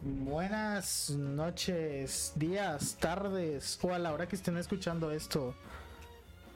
[0.00, 5.56] Buenas noches, días, tardes o a la hora que estén escuchando esto.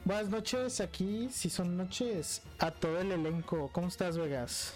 [0.05, 3.69] Buenas noches aquí, si son noches, a todo el elenco.
[3.73, 4.73] ¿Cómo estás, Vegas?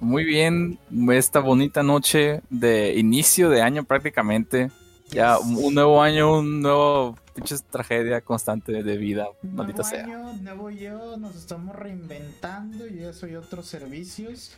[0.00, 0.78] Muy bien,
[1.12, 4.70] esta bonita noche de inicio de año prácticamente.
[5.10, 10.04] Ya un nuevo año, un nuevo pinche tragedia constante de vida, maldita nuevo sea.
[10.04, 12.86] Año, nuevo yo, nos estamos reinventando.
[12.86, 14.56] Yo ya soy otros servicios.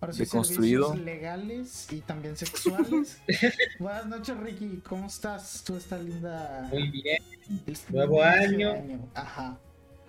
[0.00, 0.94] Ahora soy Deconstruido.
[0.94, 3.20] legales y también sexuales.
[3.80, 4.80] Buenas noches, Ricky.
[4.88, 5.64] ¿Cómo estás?
[5.66, 6.68] Tú esta linda.
[6.70, 7.18] Muy bien.
[7.66, 8.74] este Nuevo año.
[8.74, 9.58] de Ajá.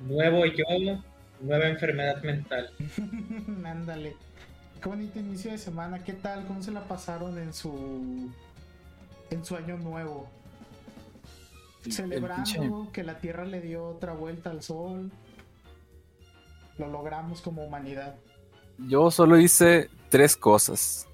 [0.02, 0.64] Nuevo yo,
[1.42, 2.70] nueva enfermedad mental.
[3.66, 4.16] Ándale.
[4.82, 6.04] Qué bonito inicio de semana.
[6.04, 6.46] ¿Qué tal?
[6.46, 8.30] ¿Cómo se la pasaron en su
[9.32, 10.30] en su año nuevo?
[11.86, 15.12] El Celebrando que la Tierra le dio otra vuelta al sol.
[16.78, 18.16] Lo logramos como humanidad.
[18.88, 21.08] Yo solo hice tres cosas.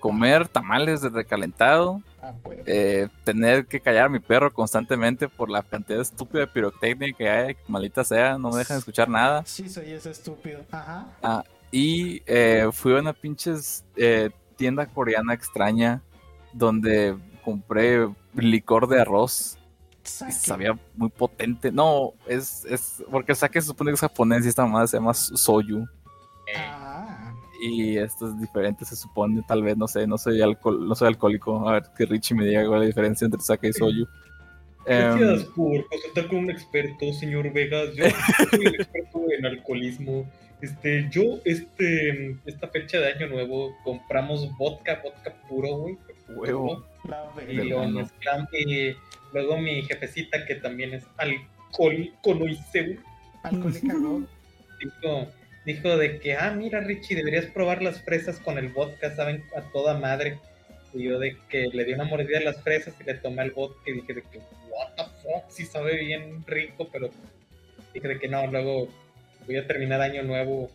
[0.00, 2.60] Comer tamales de recalentado, Ah, pues.
[2.66, 7.28] eh, tener que callar a mi perro constantemente por la cantidad estúpida de pirotecnia que
[7.28, 9.44] hay, maldita sea, no me dejan escuchar nada.
[9.44, 10.60] Sí, soy ese estúpido.
[10.70, 11.06] Ajá.
[11.22, 16.00] Ah, y eh, fui a una pinches eh, tienda coreana extraña
[16.52, 19.58] donde compré licor de arroz
[20.28, 21.70] y sabía muy potente.
[21.70, 24.96] No, es, es porque el sake se supone que es japonés y esta madre se
[24.96, 25.86] llama soyu.
[26.56, 27.34] Ah.
[27.60, 31.08] Y esto es diferente, se supone, tal vez, no sé, no soy alcohol, no soy
[31.08, 31.68] alcohólico.
[31.68, 34.06] A ver, que Richie me diga cuál es la diferencia entre sake y soyu.
[34.86, 37.94] Gracias por consultar con un experto, señor Vegas.
[37.94, 38.04] Yo
[38.50, 40.26] soy el experto en alcoholismo.
[40.60, 45.98] Este, yo, este, esta fecha de año nuevo, compramos vodka, vodka puro, güey.
[46.28, 46.84] Huevo.
[47.48, 48.48] Y lo mezclamos.
[48.54, 48.96] Y
[49.32, 52.98] luego mi jefecita, que también es alcohólico, no hice,
[53.42, 54.22] Alcohólica God.
[54.80, 55.28] dijo,
[55.68, 59.60] dijo de que, ah, mira, Richie, deberías probar las fresas con el vodka, saben a
[59.70, 60.38] toda madre.
[60.94, 63.50] Y yo de que le di una mordida a las fresas y le tomé el
[63.50, 64.38] vodka y dije de que,
[64.70, 67.10] what the fuck, sí sabe bien rico, pero
[67.92, 68.88] dije de que no, luego
[69.46, 70.70] voy a terminar año nuevo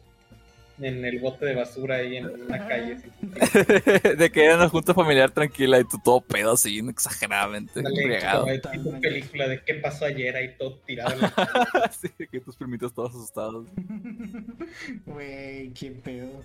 [0.80, 2.96] en el bote de basura ahí en una calle.
[2.96, 3.10] así.
[4.18, 8.46] de que era una junta familiar tranquila y tú todo pedo así, exageradamente Dale, como
[8.54, 9.00] Totalmente.
[9.00, 11.14] película de qué pasó ayer ahí todo tirado.
[11.14, 13.68] en la sí, que tus primitos todos asustados.
[15.06, 16.42] Güey, qué pedo.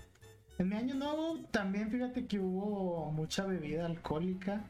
[0.59, 4.65] En mi año nuevo también fíjate que hubo mucha bebida alcohólica.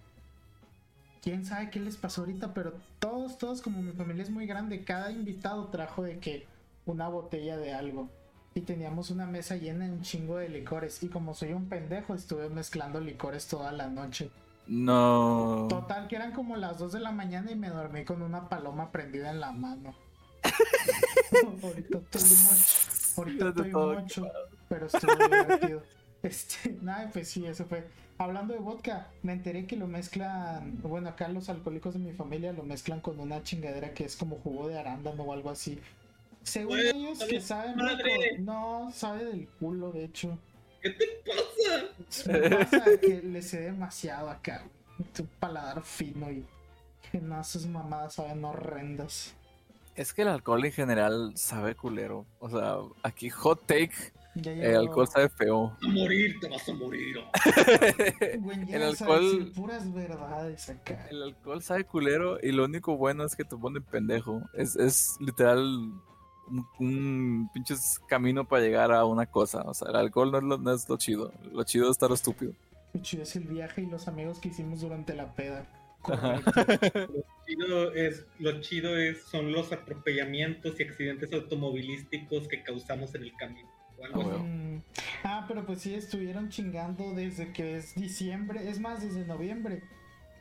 [1.22, 4.84] Quién sabe qué les pasó ahorita, pero todos, todos, como mi familia es muy grande,
[4.84, 6.46] cada invitado trajo de que
[6.86, 8.08] una botella de algo.
[8.58, 11.00] Y teníamos una mesa llena de un chingo de licores.
[11.04, 14.32] Y como soy un pendejo, estuve mezclando licores toda la noche.
[14.66, 15.68] No.
[15.68, 18.90] Total, que eran como las 2 de la mañana y me dormí con una paloma
[18.90, 19.94] prendida en la mano.
[21.62, 24.28] ahorita estoy mucho, ahorita estoy mucho,
[24.68, 25.82] pero estuvo divertido.
[26.20, 27.86] Este, nada, pues sí, eso fue.
[28.18, 32.52] Hablando de vodka, me enteré que lo mezclan, bueno, acá los alcohólicos de mi familia
[32.52, 35.78] lo mezclan con una chingadera que es como jugo de arándano o algo así.
[36.48, 38.30] Según Güey, ellos que saben madre.
[38.30, 40.38] rico, no, sabe del culo, de hecho.
[40.82, 42.30] ¿Qué te pasa?
[42.32, 44.64] Me pasa que le sé demasiado acá.
[44.96, 45.10] güey.
[45.12, 46.44] Tu paladar fino y
[47.10, 49.34] que no esas mamadas saben horrendas.
[49.94, 52.24] Es que el alcohol en general sabe culero.
[52.38, 53.92] O sea, aquí hot take,
[54.36, 55.76] el alcohol sabe feo.
[55.82, 57.16] A morir, te vas a morir.
[58.40, 61.06] Güey, el alcohol- puras verdades acá.
[61.10, 64.42] El alcohol sabe culero y lo único bueno es que te pone pendejo.
[64.54, 65.90] Es, es literal
[66.50, 69.62] un, un pinches camino para llegar a una cosa.
[69.62, 71.32] O sea, el alcohol no es, lo, no es lo chido.
[71.52, 72.52] Lo chido es estar estúpido.
[72.94, 75.66] Lo chido es el viaje y los amigos que hicimos durante la peda.
[76.08, 83.24] Lo chido es, lo chido es, son los atropellamientos y accidentes automovilísticos que causamos en
[83.24, 83.68] el camino.
[83.98, 84.30] o algo Ah, así.
[84.30, 84.44] huevo.
[84.44, 84.82] Mm.
[85.24, 89.82] Ah, pero pues sí, estuvieron chingando desde que es diciembre, es más, desde noviembre.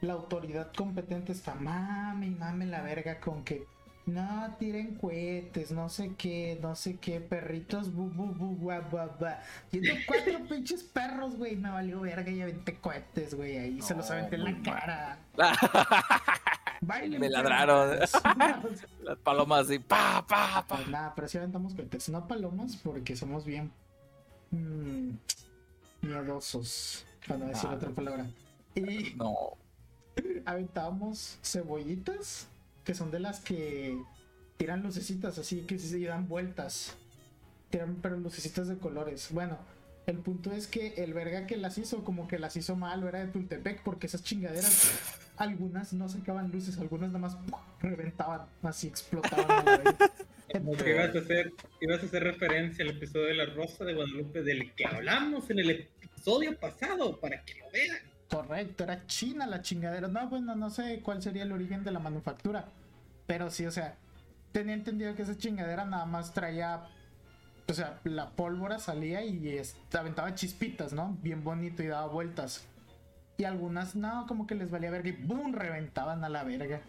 [0.02, 3.66] La autoridad competente está mame y mame la verga con que
[4.08, 9.06] no tiren cohetes, no sé qué, no sé qué, perritos, bu, bu, bu, gua, gua,
[9.20, 9.40] gua.
[9.72, 14.10] Yendo cuatro pinches perros, güey, me valió verga y aventé cohetes, güey, ahí se los
[14.10, 15.20] aventé en la cara.
[16.82, 18.00] Bailen, Me ladraron.
[19.04, 20.78] Las palomas así, pa, pa, pa.
[20.78, 23.72] Pues nada, pero sí aventamos cohetes, no palomas, porque somos bien
[24.52, 25.10] mm,
[26.02, 27.76] miedosos, para no decir Ah.
[27.76, 28.26] otra palabra.
[28.76, 29.36] Y No.
[30.46, 32.48] aventábamos cebollitas,
[32.88, 34.02] que son de las que
[34.56, 36.96] tiran lucecitas, así que se dan vueltas.
[37.70, 39.28] Tiran, pero lucecitas de colores.
[39.32, 39.58] Bueno,
[40.06, 43.20] el punto es que el verga que las hizo, como que las hizo mal, era
[43.20, 44.94] de Tultepec, porque esas chingaderas,
[45.36, 47.38] algunas no sacaban luces, algunas nada más
[47.82, 49.66] reventaban, así explotaban.
[50.48, 51.52] que ibas a hacer,
[51.82, 55.60] ibas a hacer referencia al episodio de La Rosa de Guadalupe del que hablamos en
[55.60, 58.00] el episodio pasado, para que lo vean.
[58.30, 60.08] Correcto, era china la chingadera.
[60.08, 62.66] No, bueno, no sé cuál sería el origen de la manufactura.
[63.26, 63.96] Pero sí, o sea,
[64.52, 66.84] tenía entendido que esa chingadera nada más traía.
[67.70, 69.62] O sea, la pólvora salía y
[69.98, 71.18] aventaba chispitas, ¿no?
[71.22, 72.66] Bien bonito y daba vueltas.
[73.38, 75.54] Y algunas, no, como que les valía verga y ¡boom!
[75.54, 76.82] Reventaban a la verga.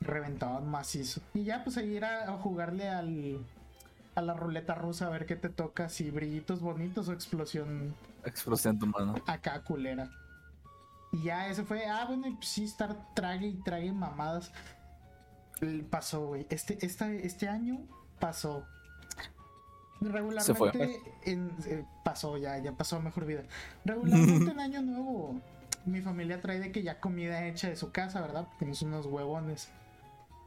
[0.00, 1.20] Reventaban macizo.
[1.34, 3.38] Y ya, pues ahí era a jugarle al,
[4.14, 7.94] a la ruleta rusa a ver qué te toca, si brillitos bonitos o explosión
[8.24, 9.14] Explosión tu mano.
[9.26, 10.10] acá culera.
[11.12, 14.52] Y ya ese fue, ah, bueno, pues sí, estar trague y trague mamadas.
[15.90, 16.46] Pasó, güey.
[16.50, 17.80] Este, esta, este año
[18.20, 18.64] pasó.
[20.00, 21.00] Regularmente Se fue.
[21.24, 23.42] en- eh, pasó, ya, ya pasó a mejor vida.
[23.84, 25.40] Regularmente en año nuevo,
[25.86, 28.46] mi familia trae de que ya comida hecha de su casa, ¿verdad?
[28.58, 29.70] Tenemos unos huevones.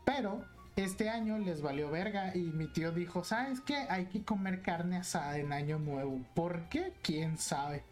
[0.06, 0.46] Pero
[0.78, 3.76] este año les valió verga y mi tío dijo, ¿sabes qué?
[3.90, 6.22] Hay que comer carne asada en año nuevo.
[6.34, 6.94] ¿Por qué?
[7.02, 7.84] ¿Quién sabe?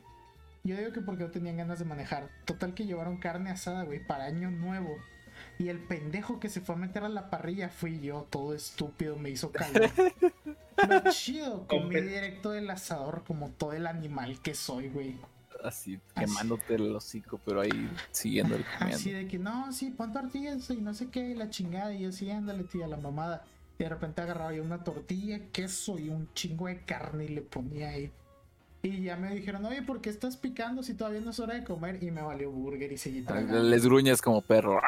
[0.70, 2.30] Yo digo que porque no tenían ganas de manejar.
[2.46, 4.96] Total que llevaron carne asada, güey, para año nuevo.
[5.58, 9.16] Y el pendejo que se fue a meter a la parrilla fui yo, todo estúpido,
[9.18, 9.90] me hizo calor.
[10.90, 15.18] Lo chido, comí Compe- directo del asador como todo el animal que soy, güey.
[15.64, 19.18] Así, quemándote el hocico, pero ahí siguiendo el Así comiendo.
[19.18, 22.12] de que no, sí, pon tortillas y no sé qué, y la chingada, y yo
[22.14, 23.44] sí, ándale, tía, la mamada.
[23.78, 27.42] Y de repente agarraba yo una tortilla, queso y un chingo de carne y le
[27.42, 28.10] ponía ahí.
[28.82, 31.66] Y ya me dijeron, oye, ¿por qué estás picando si todavía no es hora de
[31.66, 32.02] comer?
[32.02, 33.62] Y me valió burger y seguí tragando.
[33.62, 34.80] Les gruñes como perro.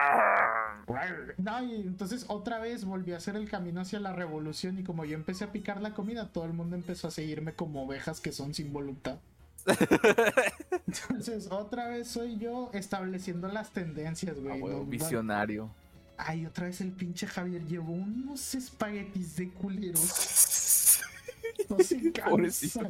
[1.37, 5.03] No, y entonces otra vez volví a hacer el camino hacia la revolución y como
[5.03, 8.31] yo empecé a picar la comida, todo el mundo empezó a seguirme como ovejas que
[8.31, 9.17] son sin voluntad.
[10.87, 14.61] Entonces otra vez soy yo estableciendo las tendencias, Ah, güey.
[14.61, 15.69] huevo, No- no- visionario.
[16.17, 21.01] Ay, otra vez el pinche Javier llevó unos espaguetis de culeros.
[21.69, 22.29] No se cansa.
[22.29, 22.89] Pobrecito.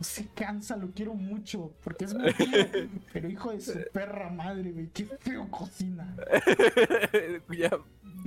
[0.00, 1.72] Se cansa, lo quiero mucho.
[1.82, 2.24] Porque es tío.
[3.12, 4.88] Pero hijo de su perra madre, güey.
[4.88, 6.14] Qué feo cocina.
[7.58, 7.70] ya,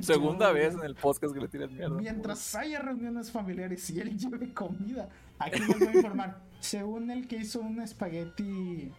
[0.02, 1.96] segunda Yo- vez en el podcast que le tiras mierda.
[1.96, 6.42] Mientras haya reuniones familiares y él lleve comida, aquí les voy a informar.
[6.60, 8.92] Según el que hizo un espagueti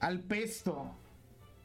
[0.00, 0.90] al pesto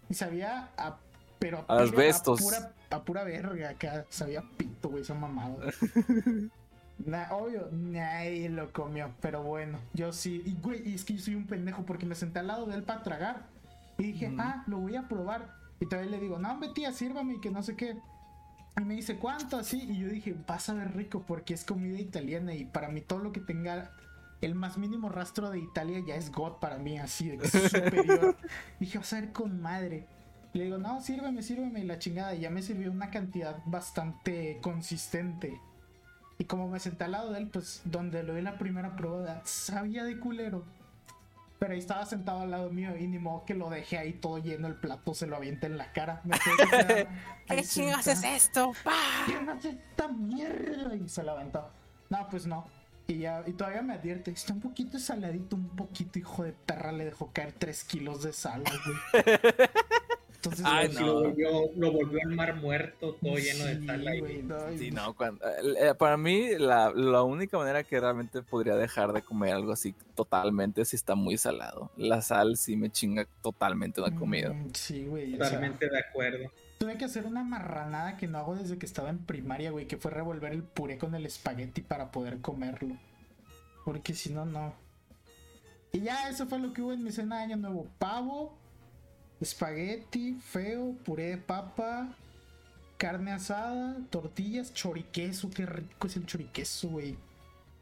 [0.09, 0.97] y sabía a
[1.39, 5.71] pero A pura, a pura verga acá, sabía pito, güey, esa mamada.
[7.05, 10.41] Na- obvio, nadie lo comió, pero bueno, yo sí.
[10.45, 12.75] Y güey, y es que yo soy un pendejo porque me senté al lado de
[12.75, 13.47] él para tragar.
[13.97, 15.53] Y dije, ah, lo voy a probar.
[15.79, 17.97] Y todavía le digo, no, hombre, tía, sírvame y que no sé qué.
[18.79, 19.57] Y me dice, ¿cuánto?
[19.57, 19.81] Así.
[19.81, 22.53] Y yo dije, vas a ver rico porque es comida italiana.
[22.53, 23.91] Y para mí, todo lo que tenga
[24.41, 27.51] el más mínimo rastro de Italia ya es God para mí, así, de que es
[27.71, 28.37] superior.
[28.79, 30.07] dije, vas a ver con madre.
[30.53, 31.81] Le digo, no, sírveme, sírveme.
[31.81, 32.35] Y la chingada.
[32.35, 35.59] Y ya me sirvió una cantidad bastante consistente.
[36.39, 39.41] Y como me senté al lado de él, pues donde lo di la primera prueba,
[39.43, 40.63] sabía de culero.
[41.59, 44.37] Pero ahí estaba sentado al lado mío y ni modo que lo dejé ahí todo
[44.37, 46.21] lleno el plato, se lo avienta en la cara.
[46.23, 46.49] Me que
[47.49, 48.71] ahí ¿Qué chingas es esto?
[48.85, 49.25] ¡Pah!
[49.27, 50.95] ¿Qué no es esta mierda?
[50.95, 51.69] Y se la aventó.
[52.09, 52.65] No, pues no.
[53.07, 56.93] Y ya, y todavía me advierte, está un poquito saladito, un poquito, hijo de perra,
[56.93, 59.25] le dejó caer 3 kilos de sal, güey.
[60.41, 64.41] Entonces, Ay, Sí, lo, volvió, lo volvió el mar muerto, todo lleno de sal ahí.
[64.41, 69.11] no, Sí, no, cuando- eh, para mí la, la única manera que realmente podría dejar
[69.11, 71.91] de comer algo así totalmente es si está muy salado.
[71.97, 74.53] La sal sí me chinga totalmente la comida.
[74.53, 75.33] Mm, Sí, güey.
[75.33, 76.51] o sea, Totalmente de acuerdo.
[76.77, 79.97] Tuve que hacer una marranada que no hago desde que estaba en primaria, güey, que
[79.97, 82.95] fue revolver el puré con el espagueti para poder comerlo.
[83.83, 84.73] Porque si no, no.
[85.91, 87.87] Y ya eso fue lo que hubo en mi cena de año nuevo.
[87.99, 88.57] Pavo,
[89.41, 92.09] espagueti, feo, puré de papa,
[92.97, 97.15] carne asada, tortillas, choriqueso, qué rico es el choriqueso, güey.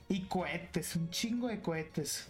[0.09, 2.27] Y cohetes, un chingo de cohetes.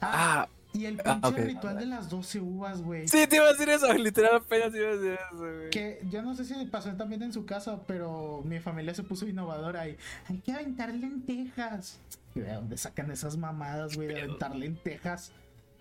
[0.00, 3.08] Ah, Ah, y el ah, pinche ritual de las 12 uvas, güey.
[3.08, 5.70] sí, te iba a decir eso, literal apenas iba a decir eso, güey.
[5.70, 9.26] Que yo no sé si pasó también en su casa, pero mi familia se puso
[9.26, 9.96] innovadora y
[10.28, 11.98] hay que aventar lentejas.
[12.34, 15.32] ¿Y de dónde sacan esas mamadas, güey, de aventar lentejas?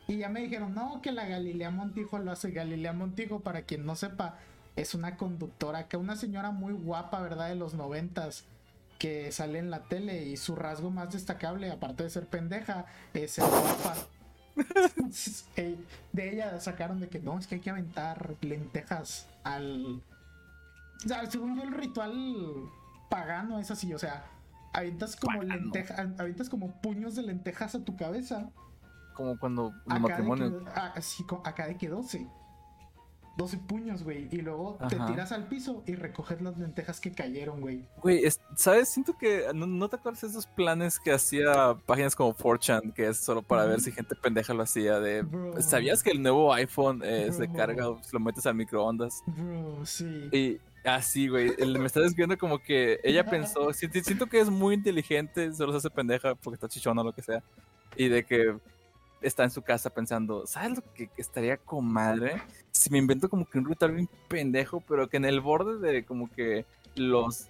[0.07, 2.51] Y ya me dijeron, no, que la Galilea Montijo lo hace.
[2.51, 4.37] Galilea Montijo, para quien no sepa,
[4.77, 7.49] es una conductora, que una señora muy guapa, ¿verdad?
[7.49, 8.45] De los noventas,
[8.99, 13.31] que sale en la tele y su rasgo más destacable, aparte de ser pendeja, es
[13.31, 13.95] ser guapa.
[15.55, 15.77] Eh,
[16.13, 20.01] de ella sacaron de que no, es que hay que aventar lentejas al.
[21.05, 22.11] O sea, según yo, el ritual
[23.07, 24.25] pagano es así, o sea,
[24.73, 28.49] avientas como lentejas, avientas como puños de lentejas a tu cabeza.
[29.17, 30.63] Como cuando el matrimonio.
[30.75, 32.25] ah, así, acá de que 12.
[33.35, 34.27] 12 puños, güey.
[34.31, 37.87] Y luego te tiras al piso y recoges las lentejas que cayeron, güey.
[38.01, 38.89] Güey, es- ¿sabes?
[38.89, 39.45] Siento que.
[39.53, 42.93] ¿no, no te acuerdas de esos planes que hacía páginas como 4chan?
[42.93, 44.99] Que es solo para ver si gente pendeja lo hacía.
[44.99, 45.61] de Bro.
[45.61, 49.21] ¿Sabías que el nuevo iPhone eh, se carga o lo metes al microondas?
[49.27, 50.29] Bro, sí.
[50.31, 51.53] Y así, güey.
[51.59, 53.71] el- Me está desviando como que ella pensó.
[53.71, 57.05] si- si- Siento que es muy inteligente, solo se hace pendeja porque está chichona o
[57.05, 57.43] lo que sea.
[57.95, 58.57] Y de que
[59.21, 62.41] está en su casa pensando, ¿sabes lo que estaría con madre?
[62.71, 66.05] Si me invento como que un ritual bien pendejo, pero que en el borde de
[66.05, 67.47] como que los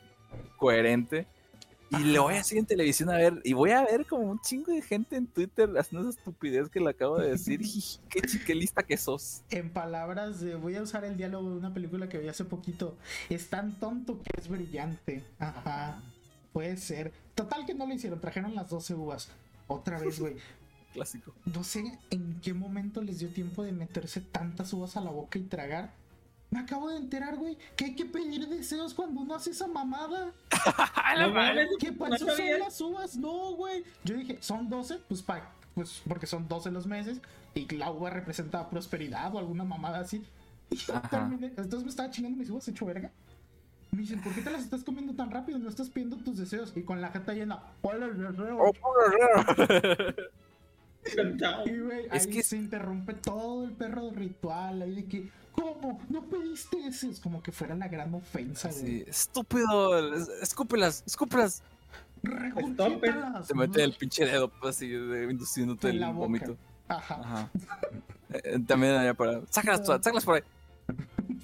[0.58, 1.28] coherente.
[1.90, 3.40] Y lo voy a seguir en televisión a ver.
[3.46, 6.82] Y voy a ver como un chingo de gente en Twitter haciendo esa estupidez que
[6.82, 7.62] le acabo de decir.
[8.10, 9.42] Qué chique lista que sos.
[9.50, 10.56] En palabras de.
[10.56, 12.98] Voy a usar el diálogo de una película que vi hace poquito.
[13.30, 15.24] Es tan tonto que es brillante.
[15.40, 16.02] Ajá.
[16.52, 17.14] Puede ser.
[17.36, 18.20] Total que no lo hicieron.
[18.20, 19.30] Trajeron las 12 uvas.
[19.68, 20.36] Otra vez, güey.
[20.98, 21.34] Clásico.
[21.46, 25.38] No sé en qué momento les dio tiempo de meterse tantas uvas a la boca
[25.38, 25.94] y tragar.
[26.50, 30.32] Me acabo de enterar, güey, que hay que pedir deseos cuando uno hace esa mamada.
[31.18, 32.27] No mames, ¿Qué pasó?
[32.27, 33.18] Son las uvas.
[33.18, 33.84] No, güey.
[34.04, 37.20] Yo dije, son 12, pues, pa, pues porque son 12 los meses
[37.56, 40.24] y la uva representa prosperidad o alguna mamada así.
[40.70, 41.48] Y yo terminé.
[41.48, 43.12] Entonces me estaba chingando mis uvas hecho verga.
[43.92, 45.58] Me dicen, ¿por qué te las estás comiendo tan rápido?
[45.58, 46.74] No estás pidiendo tus deseos.
[46.75, 48.74] Y con la jeta llena, ¿cuál es el deseo?
[51.66, 54.82] Y güey, Es ahí que- se interrumpe todo el perro ritual.
[54.82, 56.02] Ahí de que, ¿cómo?
[56.10, 57.10] ¿No pediste ese?
[57.10, 58.82] Es como que fuera la gran ofensa, güey.
[58.82, 60.14] Sí, estúpido.
[60.16, 61.64] es- Escúpelas, escúpelas.
[63.48, 66.58] Te mete el pinche dedo pues, así de, induciéndote el vómito.
[66.88, 67.16] Ajá.
[67.22, 67.50] Ajá.
[68.30, 69.40] Eh, También allá para.
[69.50, 70.42] Sácalas, sácalas por ahí.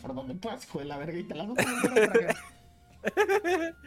[0.01, 1.47] por donde puedas, hijo de la verga, y te las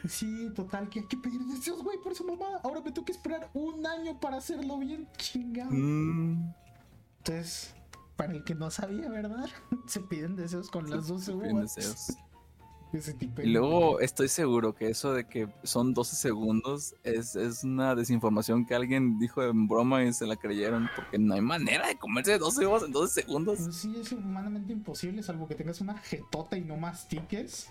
[0.09, 2.61] Sí, total, que hay que pedir deseos, güey, por su mamá.
[2.63, 5.71] Ahora me tengo que esperar un año para hacerlo bien chingado.
[5.71, 6.53] Mm,
[7.19, 7.75] Entonces,
[8.17, 9.49] para el que no sabía, ¿verdad?
[9.87, 12.17] Se piden deseos con las 12 piden uvas.
[13.43, 18.65] Y luego estoy seguro que eso de que son 12 segundos es, es una desinformación
[18.65, 20.89] que alguien dijo en broma y se la creyeron.
[20.95, 23.59] Porque no hay manera de comerse 12 uvas en 12 segundos.
[23.59, 27.69] Pues sí, es humanamente imposible, salvo que tengas una jetota y no mastiques.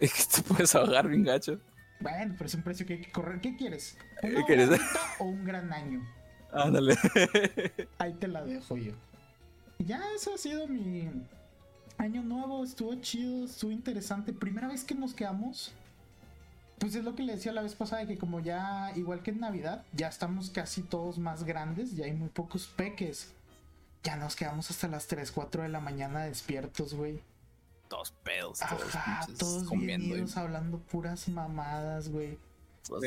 [0.00, 1.60] Es que te puedes ahogar bien gacho.
[2.00, 3.40] Bueno, pero es un precio que hay que correr.
[3.40, 3.98] ¿Qué quieres?
[4.20, 4.68] ¿Qué ¿Una quieres?
[4.70, 6.02] horita o un gran año?
[6.52, 6.96] Ándale.
[7.98, 8.92] Ahí te la dejo yo.
[9.78, 11.10] Ya, eso ha sido mi
[11.98, 12.64] año nuevo.
[12.64, 14.32] Estuvo chido, estuvo interesante.
[14.32, 15.72] Primera vez que nos quedamos.
[16.78, 19.40] Pues es lo que le decía la vez pasada, que como ya, igual que en
[19.40, 23.34] Navidad, ya estamos casi todos más grandes, ya hay muy pocos peques.
[24.02, 27.20] Ya nos quedamos hasta las 3, 4 de la mañana despiertos, güey.
[27.90, 30.16] Todos pedos, todos Ajá, pinches todos comiendo.
[30.16, 32.38] y- hablando puras mamadas, güey.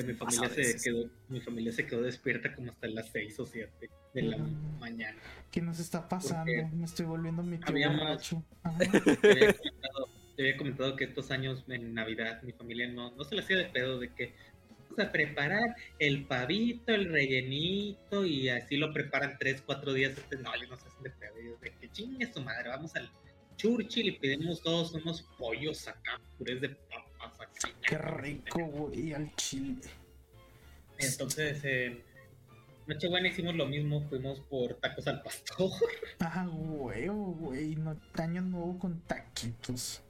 [0.05, 3.89] mi familia se quedó, mi familia se quedó despierta como hasta las 6 o 7
[4.13, 4.79] de la Mm.
[4.79, 5.17] mañana.
[5.51, 6.51] ¿Qué nos está pasando?
[6.53, 8.43] Porque Me estoy volviendo mi tío borracho.
[9.21, 13.23] Te había comentado, te había comentado que estos años en Navidad mi familia no, no
[13.23, 14.33] se le hacía de pedo de que
[14.89, 20.39] vamos a preparar el pavito, el rellenito y así lo preparan 3, 4 días antes.
[20.41, 21.37] No, ellos no se hacen de pedo.
[21.37, 23.09] Ellos de que chingue su madre, vamos al
[23.57, 27.69] Churchill y pedimos todos unos pollos acá, purés de papas acá.
[27.87, 29.81] Qué rico, güey, al chile.
[30.97, 32.03] Entonces, en
[32.87, 35.69] Nochebuena hicimos lo mismo, fuimos por tacos al pastor.
[36.19, 37.75] Ah, huevo, güey.
[37.75, 40.01] No, año nuevo con taquitos.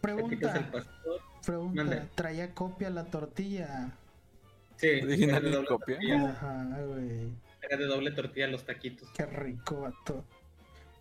[0.00, 1.20] Taquitos al Pregunta, pastor.
[1.46, 1.84] pregunta.
[1.84, 2.02] Mande.
[2.14, 3.92] ¿Traía copia la tortilla?
[4.76, 5.94] Sí, Original de doble copia.
[5.96, 6.30] tortilla.
[6.30, 7.28] Ajá, güey.
[7.62, 9.08] Era de doble tortilla los taquitos.
[9.16, 10.24] Qué rico, vato.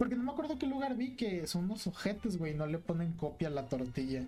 [0.02, 2.56] Porque no me acuerdo qué lugar vi que son unos ojetes, güey.
[2.56, 4.26] No le ponen copia a la tortilla.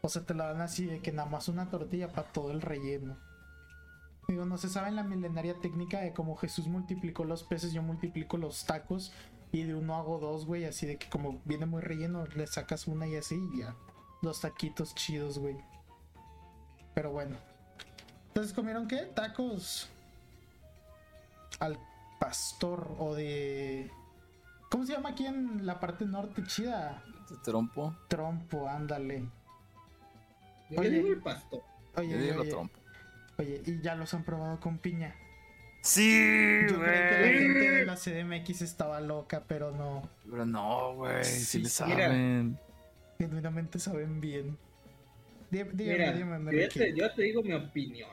[0.00, 2.62] O sea, te la dan así de que nada más una tortilla para todo el
[2.62, 3.18] relleno.
[4.28, 7.82] Digo, no se sabe en la milenaria técnica de cómo Jesús multiplicó los peces, yo
[7.82, 9.12] multiplico los tacos
[9.52, 10.64] y de uno hago dos, güey.
[10.64, 13.76] Así de que como viene muy relleno, le sacas una y así y ya.
[14.22, 15.58] Los taquitos chidos, güey.
[16.94, 17.36] Pero bueno.
[18.28, 19.02] Entonces, ¿comieron qué?
[19.14, 19.90] Tacos
[21.60, 21.78] al
[22.18, 23.90] pastor o de...
[24.72, 27.02] ¿Cómo se llama aquí en la parte norte chida?
[27.44, 27.94] Trompo.
[28.08, 29.28] Trompo, ándale.
[30.70, 30.90] Yo Oye.
[30.90, 31.60] le digo el pastor.
[31.96, 32.78] Oye, Yo digo oye, trompo.
[33.38, 35.14] oye, y ya los han probado con piña.
[35.82, 37.38] Sí, Yo creí que la güey.
[37.38, 40.08] gente de la CDMX estaba loca, pero no.
[40.30, 41.22] Pero no, güey.
[41.22, 42.58] Sí, Sí, le saben.
[43.18, 44.56] Genuinamente saben bien.
[45.50, 48.08] Dí- Dígame, Mira, dígame, yo te, yo te digo mi opinión.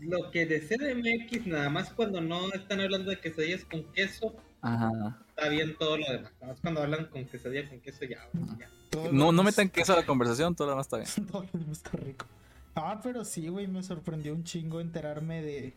[0.00, 5.18] Lo que de CDMX, nada más cuando no están hablando de quesadillas con queso, Ajá.
[5.36, 6.32] Está bien todo lo demás.
[6.40, 8.28] Nada más cuando hablan con quesadilla con queso, ya.
[9.12, 11.28] No, no metan queso a la conversación, todo lo demás está bien.
[11.30, 12.26] Todo lo demás está rico.
[12.74, 15.74] Ah, pero sí, güey, me sorprendió un chingo enterarme de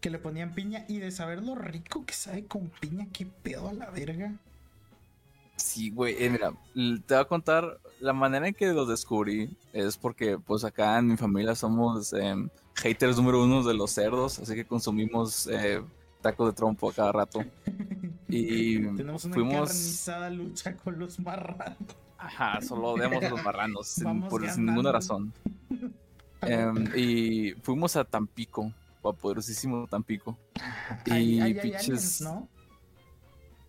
[0.00, 3.68] que le ponían piña y de saber lo rico que sabe con piña, qué pedo
[3.68, 4.34] a la verga.
[5.56, 6.16] Sí, güey.
[6.18, 6.52] eh, mira,
[7.06, 9.56] te voy a contar la manera en que los descubrí.
[9.72, 14.38] Es porque, pues, acá en mi familia somos em, haters número uno de los cerdos,
[14.40, 15.80] así que consumimos eh,
[16.20, 17.44] tacos de trompo a cada rato.
[18.28, 19.54] Y Tenemos una fuimos.
[19.70, 21.76] encarnizada lucha con los marranos.
[22.18, 25.32] Ajá, solo odiamos los marranos, sin, por, sin ninguna razón.
[26.42, 28.72] Em, y fuimos a Tampico,
[29.04, 30.38] a poderosísimo Tampico.
[31.10, 32.48] Ahí- y pinches- ¿no?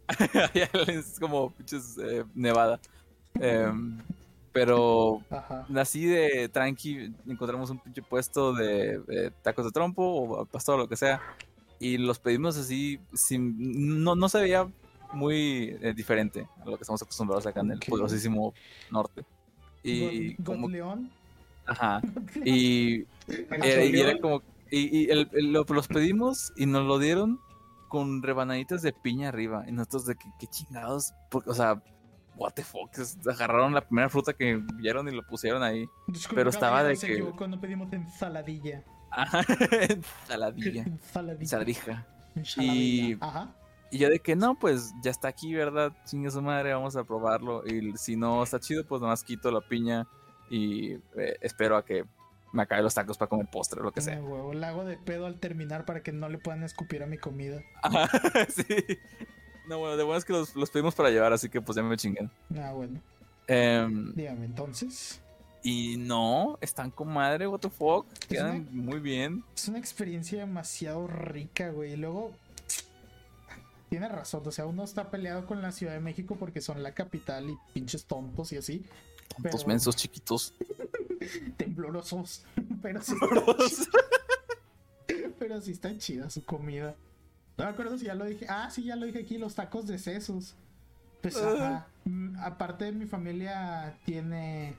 [0.87, 2.79] es como pinches eh, Nevada.
[3.39, 3.97] Em,
[4.53, 5.65] pero Ajá.
[5.75, 10.77] así de tranqui, encontramos un pinche puesto de, de tacos de trompo o pastor o
[10.83, 11.19] lo que sea.
[11.79, 14.67] Y los pedimos así, sin, no, no se veía
[15.13, 17.85] muy eh, diferente a lo que estamos acostumbrados acá en el Ok.
[17.89, 18.53] poderosísimo
[18.91, 19.23] norte.
[19.83, 21.11] Y God- como, Godleón.
[21.65, 22.01] ajá,
[22.45, 24.41] y era, y era como,
[24.71, 27.39] y, y el- el- lo- los pedimos y nos lo dieron
[27.89, 29.63] con rebanaditas de piña arriba.
[29.67, 31.81] Y nosotros de que, qué chingados, porque, o sea,
[32.35, 32.89] what the fuck,
[33.29, 35.85] agarraron la primera fruta que vieron y lo pusieron ahí.
[36.33, 38.83] Pero estaba de se que- equivocó, no pedimos ensaladilla.
[39.71, 40.83] Ensaladilla.
[40.83, 42.05] ensaladija.
[42.35, 43.17] Ensaladilla.
[43.21, 43.55] Ajá.
[43.91, 45.93] Y yo de que no, pues ya está aquí, ¿verdad?
[46.05, 47.63] Chingue su madre, vamos a probarlo.
[47.65, 50.07] Y si no está chido, pues nomás quito la piña
[50.49, 52.03] y eh, espero a que
[52.51, 54.21] me acabe los tacos para comer postre o lo que Eh, sea.
[54.21, 57.17] huevo, la hago de pedo al terminar para que no le puedan escupir a mi
[57.17, 57.61] comida.
[57.83, 58.09] Ajá,
[58.49, 58.65] sí.
[59.67, 61.83] No, bueno, de bueno es que los, los pedimos para llevar, así que pues ya
[61.83, 62.29] me chinguen.
[62.57, 62.99] Ah, bueno.
[63.47, 65.21] Em, Dígame, entonces.
[65.65, 68.05] Y no, están con madre, what the fuck.
[68.29, 69.43] Quedan una- muy bien.
[69.55, 71.93] Es una experiencia demasiado rica, güey.
[71.93, 72.31] Y luego.
[73.89, 76.93] Tiene razón, o sea, uno está peleado con la Ciudad de México porque son la
[76.93, 78.85] capital y pinches tontos y así.
[79.35, 80.53] Tontos Pero- mensos chiquitos.
[81.57, 82.43] Temblorosos.
[82.81, 83.13] Pero sí,
[85.39, 86.95] pero sí está chida su comida.
[87.57, 88.45] No me acuerdo si ya lo dije.
[88.49, 90.55] Ah, sí, ya lo dije aquí, los tacos de sesos.
[91.21, 91.87] Pues, ajá.
[92.05, 94.75] Mm, Aparte de mi familia tiene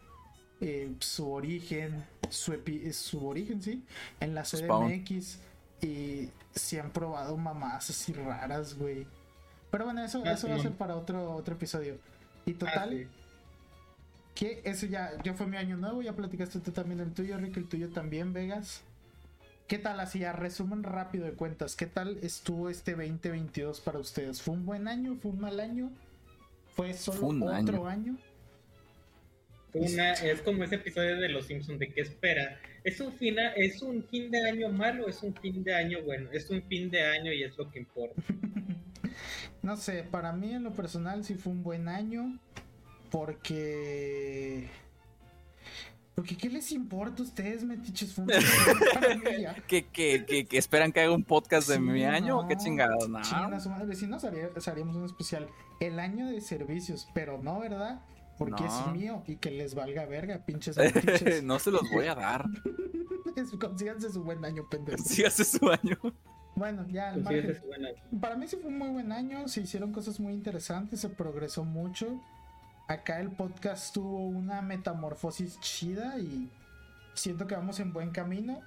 [0.60, 3.82] eh, su origen, su, epi- su origen, sí,
[4.20, 4.42] en la.
[4.44, 5.38] CDMX.
[5.82, 9.06] Y se han probado mamás así raras, güey.
[9.70, 11.98] Pero bueno, eso, Ah, eso va a ser para otro, otro episodio.
[12.46, 13.06] Y Ah, total, sí.
[14.34, 17.58] que eso ya, ya fue mi año nuevo, ya platicaste tú también el tuyo, Rick,
[17.58, 18.82] el tuyo también, Vegas.
[19.66, 19.98] ¿Qué tal?
[20.00, 24.40] Así, a resumen rápido de cuentas, ¿qué tal estuvo este 2022 para ustedes?
[24.40, 25.16] ¿Fue un buen año?
[25.20, 25.90] ¿Fue un mal año?
[26.74, 28.16] ¿Fue solo Fue otro año?
[29.72, 32.58] Una, es como ese episodio de Los Simpsons de qué espera.
[32.82, 36.02] ¿Es un, fina, ¿Es un fin de año malo o es un fin de año
[36.02, 36.30] bueno?
[36.32, 38.22] Es un fin de año y es lo que importa.
[39.62, 42.38] No sé, para mí en lo personal sí fue un buen año.
[43.10, 44.68] Porque.
[46.14, 48.12] Porque ¿qué les importa a ustedes, metiches?
[48.14, 48.30] Fue un.
[49.66, 52.60] ¿Que, que, que, que esperan que haga un podcast de Sí, mi año qué no,
[52.62, 53.08] chingados?
[53.08, 53.18] No.
[53.18, 53.96] madre.
[53.96, 55.48] Si haría- haríamos un especial
[55.80, 58.00] el año de servicios, pero no, ¿verdad?
[58.38, 58.68] Porque No.
[58.88, 61.42] es mío y que les valga verga, pinches metiches.
[61.42, 62.44] no se los voy a dar.
[63.60, 65.02] Consíganse su buen año, pendejo.
[65.04, 65.98] Sí hace su año.
[66.54, 67.58] Bueno, ya al margen.
[68.20, 71.64] Para mí sí fue un muy buen año, se hicieron cosas muy interesantes, se progresó
[71.64, 72.18] mucho.
[72.88, 76.50] Acá el podcast tuvo una metamorfosis chida y
[77.14, 78.60] siento que vamos en buen camino.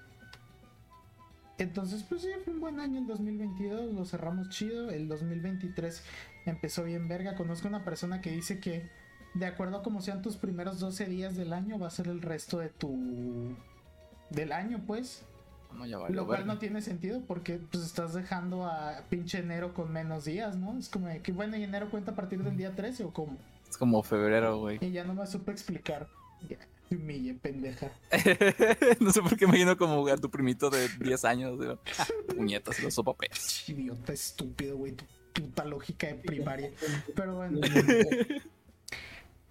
[1.58, 4.90] Entonces, pues sí, fue un buen año el 2022, lo cerramos chido.
[4.92, 6.04] El 2023
[6.46, 7.36] empezó bien verga.
[7.36, 8.88] Conozco una persona que dice que
[9.34, 12.22] de acuerdo a como sean tus primeros 12 días del año, va a ser el
[12.22, 13.56] resto de tu...
[14.30, 15.24] del año, pues.
[15.74, 19.74] No, ya valió Lo cual no tiene sentido porque pues estás dejando a pinche enero
[19.74, 20.78] con menos días, ¿no?
[20.80, 23.38] Es como de que bueno, y enero cuenta a partir del día 13 o cómo.
[23.70, 24.80] Es como febrero, güey.
[24.82, 26.08] Y ya no me supe explicar.
[26.50, 27.92] Ya, te humille, pendeja.
[29.00, 31.60] no sé por qué me imagino como a tu primito de 10 años.
[32.00, 33.70] "Ah, puñetas, los sopapeas.
[33.70, 34.94] Idiota estúpido, güey.
[34.94, 36.72] Tu puta lógica de primaria.
[37.16, 37.60] Pero bueno,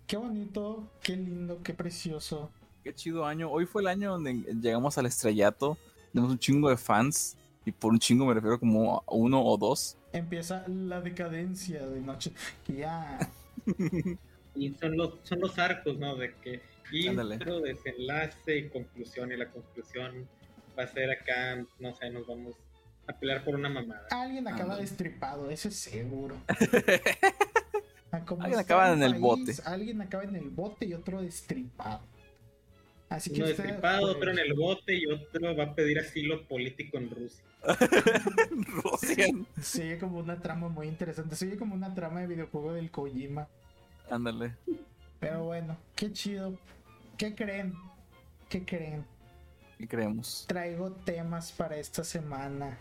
[0.09, 2.51] qué bonito, qué lindo, qué precioso.
[2.83, 3.51] Qué chido año.
[3.51, 5.77] Hoy fue el año donde llegamos al estrellato.
[6.13, 7.37] Tenemos un chingo de fans.
[7.67, 9.99] Y por un chingo me refiero como a uno o dos.
[10.13, 12.33] Empieza la decadencia de noche.
[12.67, 13.19] Ya.
[14.55, 16.17] Y son los, son los arcos, ¿no?
[16.17, 19.31] De que intro, desenlace y conclusión.
[19.31, 20.27] Y la conclusión
[20.77, 22.57] va a ser acá, no sé, nos vamos
[23.07, 24.07] a pelear por una mamada.
[24.11, 24.83] Alguien acaba Ándale.
[24.83, 26.37] destripado, eso es seguro.
[28.11, 29.55] Ah, Alguien acaba en el país, bote.
[29.65, 32.01] Alguien acaba en el bote y otro destripado.
[33.09, 35.99] Así que Uno usted, destripado, pues, otro en el bote y otro va a pedir
[35.99, 37.43] asilo político en Rusia.
[39.63, 41.37] Se oye como una trama muy interesante.
[41.37, 43.49] Se oye como una trama de videojuego del Kojima.
[44.11, 44.55] Ándale.
[45.21, 46.59] Pero bueno, qué chido.
[47.17, 47.75] ¿Qué creen?
[48.49, 49.05] ¿Qué creen?
[49.79, 50.45] ¿Qué creemos?
[50.49, 52.79] Traigo temas para esta semana.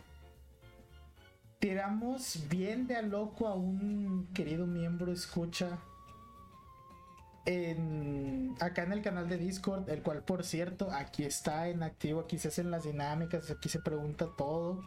[1.59, 5.79] Tiramos bien de a loco a un querido miembro escucha
[7.47, 12.19] en, acá en el canal de Discord, el cual por cierto, aquí está en activo,
[12.19, 14.83] aquí se hacen las dinámicas, aquí se pregunta todo.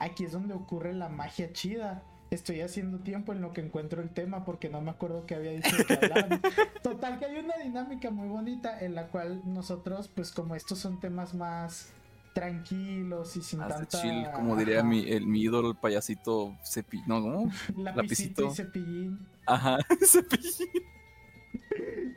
[0.00, 2.02] Aquí es donde ocurre la magia chida.
[2.30, 5.52] Estoy haciendo tiempo en lo que encuentro el tema porque no me acuerdo que había
[5.52, 5.96] dicho que.
[6.82, 10.98] Total que hay una dinámica muy bonita en la cual nosotros, pues como estos son
[10.98, 11.92] temas más
[12.34, 16.54] tranquilos y sin de tanta chill, como diría ajá, mi, el, mi ídolo, el payasito
[16.64, 17.00] cepi...
[17.06, 17.50] No, ¿cómo?
[17.76, 18.46] lapicito lapicito.
[18.48, 19.26] y cepillín.
[19.46, 20.68] Ajá, cepillín.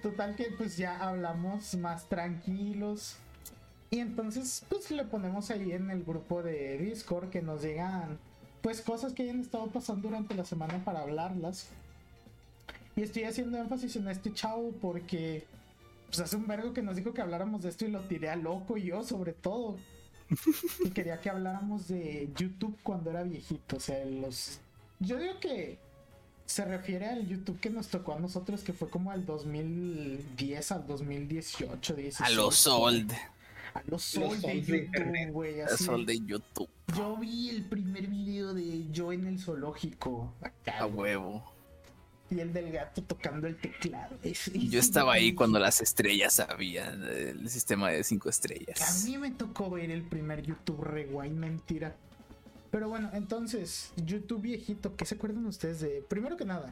[0.02, 3.18] Total que pues ya hablamos más tranquilos.
[3.90, 8.18] Y entonces pues le ponemos ahí en el grupo de Discord que nos llegan
[8.62, 11.70] pues cosas que hayan estado pasando durante la semana para hablarlas.
[12.96, 15.46] Y estoy haciendo énfasis en este chavo porque
[16.08, 18.36] pues hace un vergo que nos dijo que habláramos de esto y lo tiré a
[18.36, 19.78] loco yo sobre todo.
[20.84, 24.60] Y quería que habláramos de YouTube cuando era viejito, o sea, los
[25.00, 25.78] yo digo que
[26.46, 30.88] se refiere al YouTube que nos tocó a nosotros, que fue como al 2010 al
[30.88, 32.24] 2018, 17.
[32.32, 33.12] A los old.
[33.74, 35.16] A los old de old de internet.
[35.28, 35.58] YouTube, güey.
[35.58, 36.70] Los old de- YouTube.
[36.96, 40.34] Yo vi el primer video de yo en el zoológico.
[40.42, 41.44] Acá, A huevo.
[42.30, 44.18] Y el del gato tocando el teclado.
[44.24, 49.04] ese- Yo estaba ahí cuando las estrellas habían el sistema de cinco A estrellas.
[49.06, 51.96] mí me tocó ver el primer YouTube Rewind, mentira.
[52.72, 56.04] Pero bueno, entonces, YouTube viejito, ¿qué se acuerdan ustedes de?
[56.10, 56.70] Primero que nada,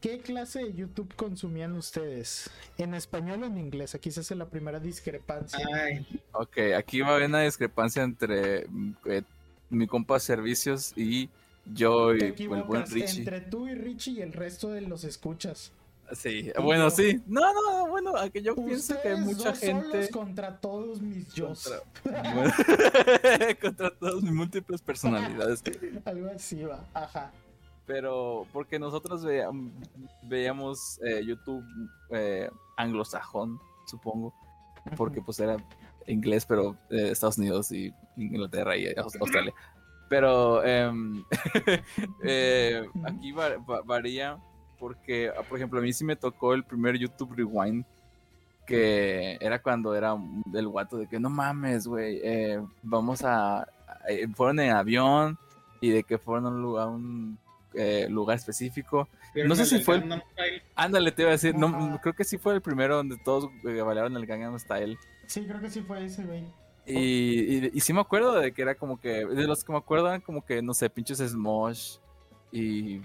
[0.00, 2.48] ¿qué clase de YouTube consumían ustedes?
[2.78, 3.96] ¿En español o en inglés?
[3.96, 5.58] Aquí se hace la primera discrepancia.
[5.74, 8.66] Ay, Ok, aquí va a haber una discrepancia entre
[9.06, 9.22] eh,
[9.68, 11.28] mi compa Servicios y
[11.66, 13.18] yo y Te el buen Richie.
[13.18, 15.72] entre tú y Richie y el resto de los escuchas.
[16.12, 16.90] Sí, bueno, yo.
[16.90, 17.22] sí.
[17.26, 21.52] No, no, bueno, que yo pienso que mucha dos solos gente contra todos mis yo.
[22.04, 22.52] Bueno,
[23.60, 25.62] contra todas mis múltiples personalidades.
[26.04, 27.32] Algo así va, ajá.
[27.86, 29.72] Pero porque nosotros veíamos,
[30.22, 31.64] veíamos eh, YouTube
[32.10, 34.34] eh, anglosajón, supongo.
[34.96, 35.56] Porque pues era
[36.06, 39.54] inglés, pero eh, Estados Unidos y Inglaterra y Aus- Australia.
[40.08, 41.24] Pero em,
[42.22, 44.38] eh, aquí va- va- varía
[44.78, 47.84] porque, ah, por ejemplo, a mí sí me tocó el primer YouTube Rewind,
[48.66, 50.16] que era cuando era
[50.52, 53.66] el guato de que no mames, güey, eh, vamos a...
[54.08, 55.38] eh, fueron en avión
[55.80, 57.38] y de que fueron a un lugar, a un,
[57.74, 59.08] eh, lugar específico.
[59.34, 60.22] ¿vieron No sé si del fue el-?
[60.74, 63.80] Ándale, te iba a decir, no, creo que sí fue el primero donde todos eh,
[63.82, 64.98] bailaron el Gangnam Style.
[65.26, 66.44] Sí, creo que sí fue ese, güey.
[66.86, 66.98] Y,
[67.66, 70.06] y, y sí me acuerdo de que era como que, de los que me acuerdo
[70.08, 71.96] eran como que, no sé, pinches Smosh
[72.52, 73.00] y...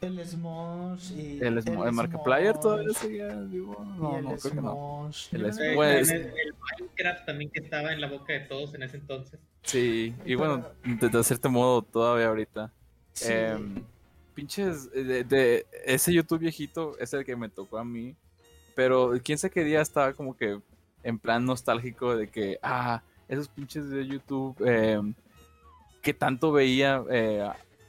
[0.00, 3.76] El Smosh y el, Smo- el Markiplier todavía seguía vivo.
[3.84, 4.70] y No, el no, creo que no.
[5.12, 5.28] Smosh.
[5.34, 8.84] El Eh, Pues- el, el Minecraft también que estaba en la boca de todos en
[8.84, 9.40] ese entonces.
[9.64, 12.70] Sí, y bueno, de, de cierto modo todavía ahorita.
[13.12, 13.32] Sí.
[13.32, 13.82] Em,
[14.34, 18.14] pinches, eh, de, de ese YouTube viejito es el que me tocó a mí.
[18.74, 20.60] Pero quién sabe qué día estaba como que
[21.02, 25.14] en plan nostálgico de que, ah, esos pinches de YouTube em,
[26.02, 27.02] que tanto veía.
[27.10, 27.48] eh,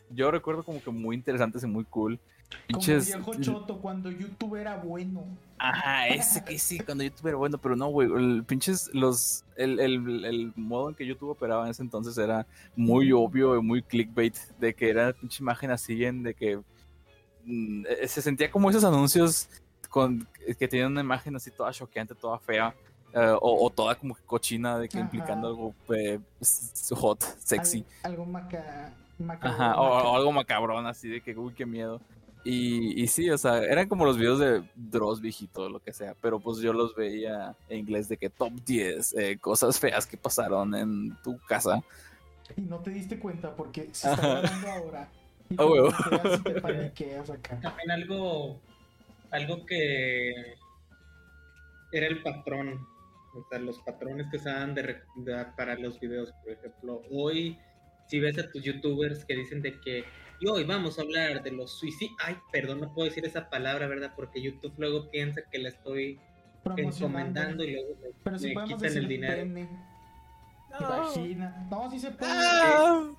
[0.10, 2.19] yo recuerdo como que muy interesantes y muy cool.
[2.67, 3.08] Como Pinches.
[3.08, 5.26] viejo choto cuando YouTube era bueno.
[5.58, 9.80] Ajá, ese que sí, cuando YouTube era bueno, pero no, güey, el pinches, los, el,
[9.80, 12.45] el, el modo en que YouTube operaba en ese entonces era
[12.76, 16.58] muy obvio y muy clickbait, de que era pinche imagen así, en de que
[17.45, 19.49] mm, eh, se sentía como esos anuncios
[19.89, 20.28] con,
[20.60, 22.76] que tenían una imagen así toda choqueante, toda fea,
[23.13, 25.06] eh, o, o toda como que cochina, de que Ajá.
[25.06, 26.19] implicando algo eh,
[26.91, 27.86] hot, sexy.
[28.04, 28.91] Al- algo maca...
[29.19, 32.02] maca- Ajá, o, maca- o algo macabrón, así de que, uy, qué miedo.
[32.45, 36.13] Y, y sí, o sea, eran como los videos de Dross viejito, lo que sea,
[36.19, 40.17] pero pues yo los veía en inglés de que top 10, eh, cosas feas que
[40.17, 41.82] pasaron en tu casa.
[42.58, 45.10] Y no te diste cuenta porque se está grabando ahora.
[45.49, 45.91] Y te huevo.
[45.91, 47.60] paniqueas y te paniqueas acá.
[47.62, 48.60] También algo,
[49.30, 50.56] algo que
[51.91, 52.88] era el patrón,
[53.34, 57.58] o sea, los patrones que usaban de, re- de- para los videos, por ejemplo, hoy
[58.08, 60.04] si ves a tus youtubers que dicen de que
[60.39, 63.88] y hoy vamos a hablar de los suicidios, ay, perdón, no puedo decir esa palabra,
[63.88, 64.13] ¿verdad?
[64.15, 66.19] Porque YouTube luego piensa que la estoy
[66.78, 69.38] encomendando y luego me, Pero si me podemos quitan decir el dinero.
[69.38, 69.69] pene
[70.80, 71.67] y vagina.
[71.72, 72.32] No, sí se puede.
[72.34, 73.10] Ah,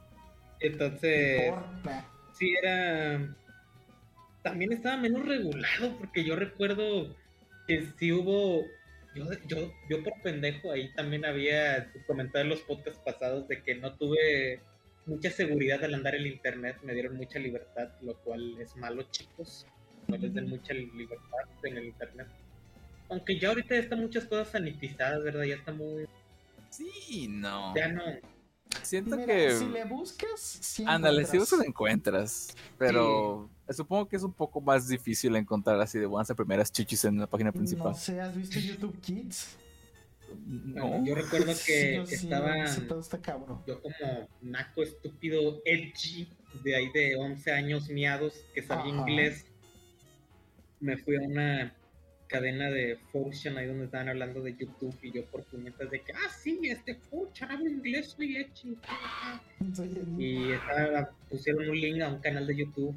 [0.61, 3.35] Entonces, No sí era
[4.43, 7.17] también estaba menos regulado porque yo recuerdo
[7.67, 8.63] que sí hubo
[9.15, 13.75] yo, yo, yo por pendejo ahí también había comentado en los podcasts pasados de que
[13.77, 14.61] no tuve
[15.07, 19.03] mucha seguridad al andar en el internet, me dieron mucha libertad, lo cual es malo
[19.11, 19.67] chicos,
[20.09, 22.29] no les den mucha libertad en el internet.
[23.11, 25.45] Aunque ya ahorita ya están muchas cosas sanitizadas, ¿verdad?
[25.45, 26.07] Ya está muy...
[26.71, 27.75] sí, no.
[27.77, 28.03] Ya no...
[28.83, 29.51] Siento Mira, que...
[29.53, 34.89] si le buscas, sí Ándale, si buscas encuentras, pero Supongo que es un poco más
[34.89, 37.93] difícil encontrar así de buenas primeras chichis en la página principal.
[37.93, 39.57] No sé, ¿has visto YouTube Kids?
[40.47, 41.05] No.
[41.05, 42.53] Yo recuerdo que Yo sí, estaba.
[42.89, 43.61] pedo está cabrón.
[43.67, 46.29] Yo como naco estúpido edgy
[46.63, 49.01] de ahí de 11 años miados que sabía Ajá.
[49.11, 49.47] inglés,
[50.81, 51.75] me fui a una
[52.27, 56.13] cadena de Fortune ahí donde estaban hablando de YouTube y yo por puñetas de que,
[56.13, 58.77] ah, sí, este Fortune, hablo inglés, soy edgy.
[59.73, 62.95] Soy- Y estaba- pusieron un link a un canal de YouTube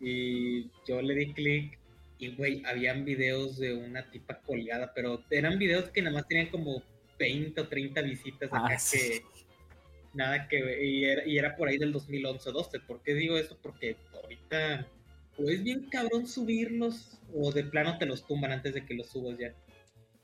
[0.00, 1.78] y yo le di clic
[2.18, 6.48] y, güey, habían videos de una tipa colgada, pero eran videos que nada más tenían
[6.50, 6.82] como
[7.18, 8.98] 20 o 30 visitas acá Ah, sí.
[8.98, 9.22] que
[10.14, 12.80] nada que ver, y era, y era por ahí del 2011-12.
[12.86, 13.56] ¿Por qué digo esto?
[13.62, 14.86] Porque ahorita
[15.36, 19.06] o es bien cabrón subirlos o de plano te los tumban antes de que los
[19.08, 19.54] subas ya.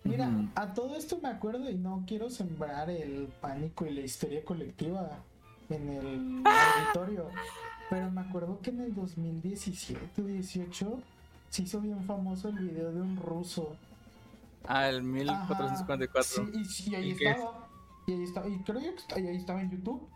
[0.02, 4.42] Mira, a todo esto me acuerdo y no quiero sembrar el pánico y la histeria
[4.44, 5.24] colectiva
[5.70, 7.28] en el auditorio,
[7.90, 10.98] pero me acuerdo que en el 2017 o 18
[11.50, 13.76] se hizo bien famoso el video de un ruso.
[14.66, 15.46] Ah, el Ajá,
[15.84, 16.46] 1444.
[16.66, 17.36] Sí, y, y ahí ¿Y qué es?
[17.36, 17.68] estaba.
[18.06, 18.48] Y ahí estaba.
[18.48, 20.08] Y creo yo que está- y ahí estaba en YouTube.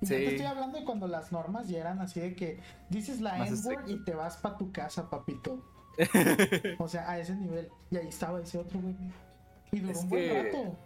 [0.00, 0.12] Y Sí.
[0.14, 2.60] yo te estoy hablando de cuando las normas ya eran así de que
[2.90, 5.62] dices la Más N-word y te vas para tu casa, papito.
[6.78, 7.68] O sea, a ese nivel.
[7.90, 8.94] Y ahí estaba ese otro güey.
[9.72, 10.76] Y duró Es un buen que- rato.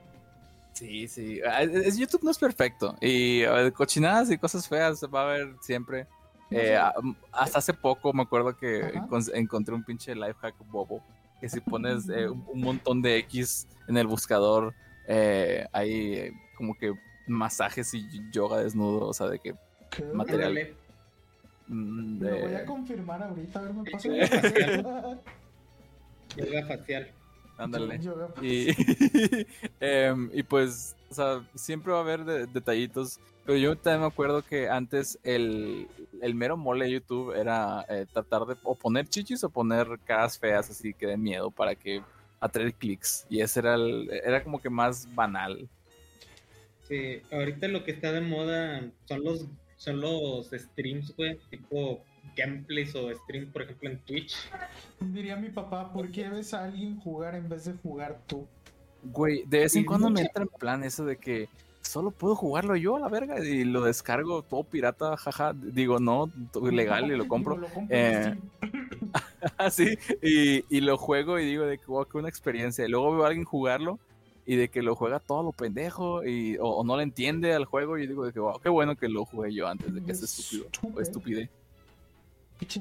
[0.73, 1.41] Sí, sí.
[1.47, 2.97] Ah, es- YouTube no es perfecto.
[3.01, 6.07] Y ver, cochinadas y cosas feas va a haber siempre.
[6.51, 6.77] Eh, sé.
[6.77, 6.93] a-
[7.33, 9.09] hasta hace poco me acuerdo que Ajá.
[9.35, 11.03] encontré un pinche life hack bobo.
[11.41, 14.75] Que si pones eh, un, montón de X en el buscador,
[15.09, 16.93] eh, hay eh, como que
[17.27, 19.09] masajes y yoga desnudo.
[19.09, 19.55] O sea, de que.
[19.91, 20.05] ¿Qué?
[20.05, 20.75] material.
[21.69, 24.09] Mm, Lo voy a confirmar ahorita, a ver, me pasa
[26.37, 27.11] Yoga facial.
[27.63, 28.01] Ándale.
[28.41, 28.69] Y,
[29.81, 33.21] em, y pues, o sea, siempre va a haber de- detallitos.
[33.45, 35.89] Pero yo también me acuerdo que antes el,
[36.21, 40.39] el mero mole de YouTube era eh, tratar de o poner chichis o poner caras
[40.39, 42.03] feas así que den miedo para que
[42.39, 43.27] atraer clics.
[43.29, 45.69] Y ese era, el, era como que más banal.
[46.87, 49.47] Sí, ahorita lo que está de moda son los
[49.77, 52.05] son los streams, güey, tipo
[52.37, 54.37] gameplays o streams, por ejemplo, en Twitch.
[55.01, 58.47] Diría mi papá, ¿por qué ves a alguien jugar en vez de jugar tú?
[59.03, 61.49] Güey, de vez en Y cuando me entra en plan eso de que
[61.83, 65.53] solo puedo jugarlo yo a la verga y lo descargo todo pirata, jaja.
[65.55, 67.57] Digo, no, todo ilegal y lo compro.
[67.57, 68.37] Digo, lo compro Eh.
[69.59, 72.87] Así, y, y lo juego y digo de que, wow, qué una experiencia.
[72.87, 73.99] Y luego veo a alguien jugarlo
[74.47, 77.65] y de que lo juega todo lo pendejo y, o, o no le entiende al
[77.65, 80.15] juego y digo de que, wow, qué bueno que lo jugué yo antes de que
[80.15, 81.51] sea estúpido o estúpide.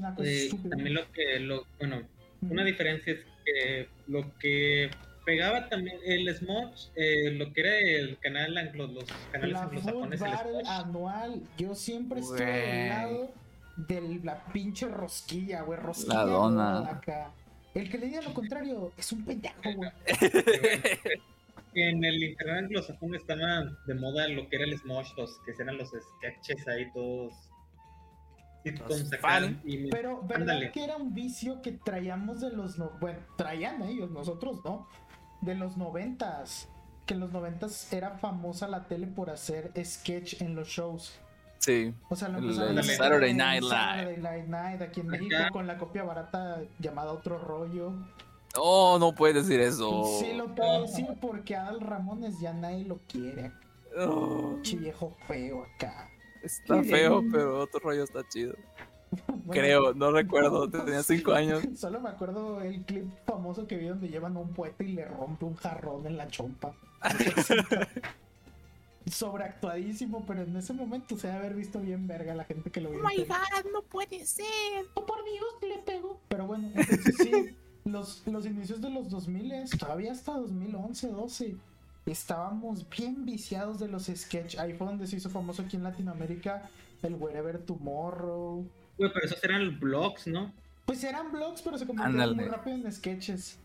[0.00, 2.02] Naco Eh, también lo que, lo, bueno,
[2.40, 2.50] Mm.
[2.50, 4.90] una diferencia es que lo que
[5.24, 10.20] pegaba también el Smosh, eh, lo que era el canal anglo, los canales La anglosajones,
[10.20, 12.40] el anual, yo siempre Güey.
[12.44, 13.34] del lado
[13.76, 16.14] de la pinche rosquilla, güey, rosquilla.
[16.14, 16.78] La dona.
[16.90, 17.32] acá.
[17.74, 19.90] El que le diga lo contrario es un pendejo, güey.
[21.74, 25.78] en el internet anglosajón estaba de moda lo que era el Smosh, los que eran
[25.78, 27.32] los sketches ahí todos
[28.62, 29.60] sitcoms Los acá, fan.
[29.64, 30.72] y me- Pero, ¿verdad Ándale.
[30.72, 32.78] que era un vicio que traíamos de los...
[32.78, 32.90] No...
[33.00, 34.88] Bueno, traían ellos, nosotros no.
[35.40, 36.68] De los noventas.
[37.06, 41.18] Que en los noventas era famosa la tele por hacer sketch en los shows.
[41.58, 43.72] Sí, O sea, lo El- empezaron el Saturday Night Live.
[43.74, 45.18] Saturday Night Live aquí en Acá.
[45.22, 47.92] México con la copia barata llamada Otro Rollo.
[48.56, 50.02] oh, no puedes decir eso.
[50.20, 53.52] Y sí lo puedo decir porque Adal Ramones ya nadie lo quiere.
[53.98, 56.08] Oh, Pinche viejo feo acá.
[56.42, 58.54] Está feo, pero otro rollo está chido.
[59.26, 61.62] Bueno, Creo, no recuerdo, tenía cinco años.
[61.76, 65.04] Solo me acuerdo el clip famoso que vi donde llevan a un poeta y le
[65.04, 66.72] rompe un jarrón en la chompa.
[69.10, 72.90] Sobreactuadísimo, pero en ese momento se debe haber visto bien verga la gente que lo
[72.90, 73.00] vio.
[73.00, 74.46] Oh my god, no puede ser.
[74.94, 76.18] Oh, por Dios, le pegó.
[76.28, 81.56] Pero bueno, entonces sí, los, los inicios de los 2000, todavía hasta 2011, 12,
[82.06, 84.58] estábamos bien viciados de los sketch.
[84.58, 86.68] Ahí fue donde se hizo famoso aquí en Latinoamérica
[87.02, 88.66] el Wherever Tomorrow.
[88.98, 90.52] Güey, pero esos eran blogs, ¿no?
[90.86, 93.58] Pues eran blogs, pero se convirtieron muy rápido en sketches.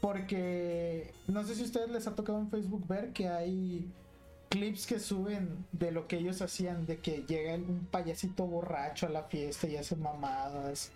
[0.00, 3.90] Porque no sé si a ustedes les ha tocado en Facebook ver que hay
[4.48, 9.10] clips que suben de lo que ellos hacían, de que llega un payasito borracho a
[9.10, 10.90] la fiesta y hace mamadas.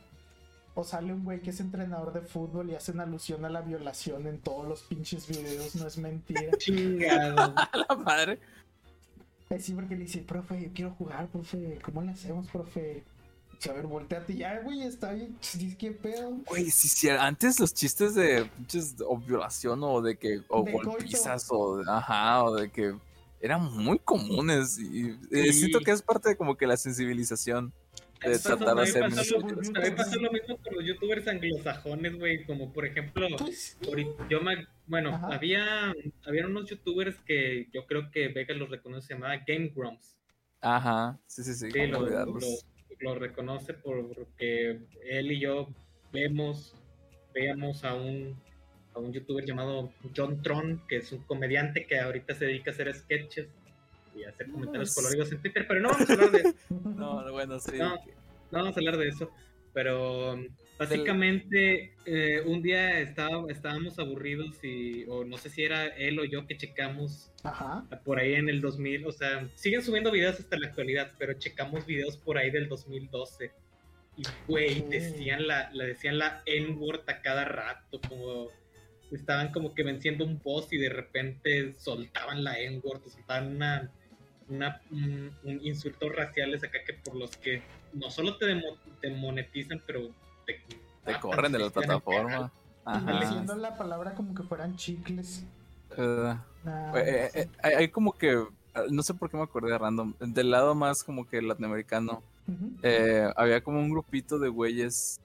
[0.77, 4.27] O sale un güey que es entrenador de fútbol y hacen alusión a la violación
[4.27, 6.51] en todos los pinches videos, no es mentira.
[6.59, 7.55] Chingado.
[7.73, 8.41] A la madre.
[9.51, 13.05] Así porque le dice, profe, yo quiero jugar, profe, ¿cómo le hacemos, profe?
[13.69, 16.33] A ver, volteate ya, güey, está bien, dice, ¿qué pedo?
[16.49, 20.73] Güey, sí, sí, antes los chistes de pinches o violación o de que o De
[20.73, 22.95] golpizas o ajá, o de que
[23.41, 25.61] eran muy comunes y eh, Sí.
[25.61, 27.73] siento que es parte de como que la sensibilización.
[28.31, 29.39] De Eso tratar de hacer pasó música.
[29.63, 33.79] lo- también pasó lo mismo con los youtubers anglosajones, güey, como por ejemplo, Pues,
[34.31, 35.35] yo me, bueno, Ajá.
[35.35, 35.93] había,
[36.25, 40.17] había unos youtubers que yo creo que Vega los reconoce, se llamaba Game Grumps.
[40.61, 41.71] Ajá, sí, sí, sí.
[41.71, 42.43] Sí, cómo lo, olvidarlos.
[42.43, 45.69] lo- lo reconoce porque él y yo
[46.13, 46.75] vemos,
[47.35, 48.41] veíamos a un,
[48.95, 52.75] a un youtuber llamado John Tron, que es un comediante que ahorita se dedica a
[52.75, 53.49] hacer sketches
[54.15, 56.55] y hacer comentarios coloridos en Twitter, pero no vamos a hablar de eso.
[56.97, 57.73] No, no, bueno, sí.
[57.79, 57.95] No.
[58.51, 59.31] No vamos a hablar de eso,
[59.73, 60.47] pero um,
[60.79, 66.25] básicamente eh, un día estaba, estábamos aburridos y, o no sé si era él o
[66.25, 67.85] yo que checamos Ajá.
[68.05, 71.85] por ahí en el 2000, o sea, siguen subiendo videos hasta la actualidad, pero checamos
[71.87, 73.51] videos por ahí del 2012
[74.17, 74.89] y güey, Ok.
[74.91, 78.49] decían la, le decían la N-word a cada rato, como
[79.11, 83.91] estaban como que venciendo un boss y de repente soltaban la N-word, soltaban una,
[84.49, 89.11] una un, un insultos raciales acá que por los que no solo te, demo- te
[89.11, 90.09] monetizan, pero
[90.47, 90.61] te,
[91.21, 92.53] corren de la plataforma.
[92.87, 93.21] Ajá.
[93.21, 95.45] diciendo la palabra como que fueran chicles.
[95.97, 96.35] Eh,
[96.67, 98.43] Ah, eh, eh, hay, como que,
[98.91, 102.23] no sé por qué me acordé de random, del lado más como que latinoamericano,
[102.83, 105.21] eh, había como un grupito de güeyes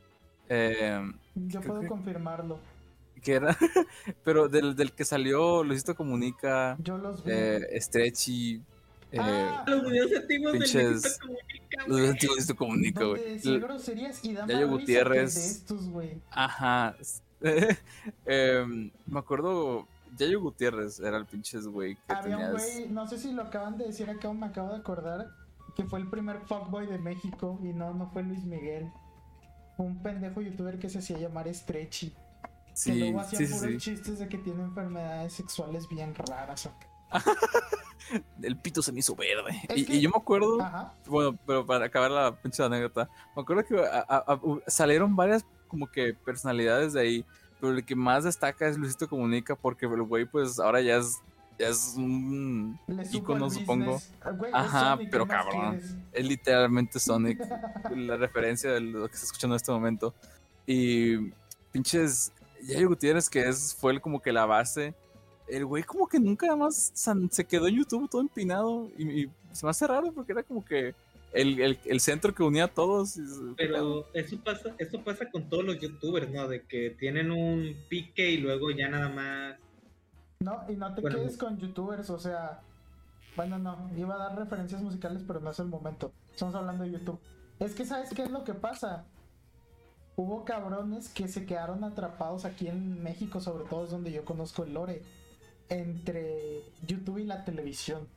[0.49, 1.01] eh,
[1.36, 2.60] Yo puedo que- confirmarlo.
[3.23, 3.58] que era,
[4.25, 7.32] pero del, del que salió Luisito Comunica, Yo los vi.
[7.34, 8.62] eh, Stretchy,
[9.12, 13.60] eh, Ah, Los videos antiguos del Pinches- Luisito Comunica, los antiguos Luisito Comunica, güey.
[13.60, 15.34] groserías y da más Yayo risa Gutiérrez.
[15.34, 16.22] que de estos, güey.
[16.32, 16.95] Ajá.
[18.26, 22.76] Em, me acuerdo, Yayo Gutiérrez era el pinches güey que Había un tenías.
[22.76, 25.30] güey, no sé si lo acaban de decir acá o me acabo de acordar,
[25.76, 28.89] que fue el primer fuckboy de México y no, no fue Luis Miguel.
[29.78, 32.10] Un pendejo youtuber que se hacía llamar Stretchy.
[32.10, 32.15] que
[32.74, 33.78] Sí, luego hacía sí, sí, puros sí.
[33.78, 36.65] chistes de que tiene enfermedades sexuales bien raras.
[36.65, 36.88] acá.
[38.41, 39.62] El pito se me hizo verde.
[39.76, 40.93] Y, que- y yo me acuerdo, Ajá.
[41.06, 45.45] bueno, pero para acabar la pinche anécdota, me acuerdo que a- a- a- salieron varias
[45.67, 47.26] como que personalidades de ahí,
[47.60, 51.19] pero el que más destaca es Luisito Comunica porque el güey pues ahora ya es,
[51.60, 54.02] ya es un al supongo.
[54.22, 55.69] Ah, Ajá, Sonic, pero ¿qué más cabrón.
[55.78, 55.95] quieres?
[56.13, 57.39] Es literalmente Sonic,
[57.95, 60.15] la referencia de lo que está escuchando en este momento.
[60.65, 61.30] Y
[61.72, 62.32] pinches,
[62.63, 64.95] Yayo Gutiérrez, que es, fue el- como que la base.
[65.49, 68.89] El güey como que nunca más se quedó en YouTube todo empinado.
[68.97, 70.93] Y, y se me hace raro porque era como que
[71.33, 73.17] el, el- el centro que unía a todos.
[73.17, 73.21] y-
[73.57, 76.47] Pero eso pasa, eso pasa con todos los youtubers, ¿no?
[76.47, 79.55] De que tienen un pique y luego ya nada más.
[80.41, 82.62] No, y no te Bueno, quedes con youtubers, o sea.
[83.35, 86.12] Bueno, no, iba a dar referencias musicales, pero no es el momento.
[86.31, 87.19] Estamos hablando de YouTube.
[87.59, 89.05] Es que, ¿sabes qué es lo que pasa?
[90.15, 94.63] Hubo cabrones que se quedaron atrapados aquí en México, sobre todo es donde yo conozco
[94.63, 95.01] el lore,
[95.69, 98.08] entre YouTube y la televisión.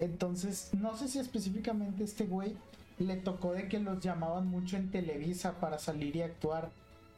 [0.00, 2.54] Entonces, no sé si específicamente este güey
[2.98, 6.70] le tocó de que los llamaban mucho en Televisa para salir y actuar.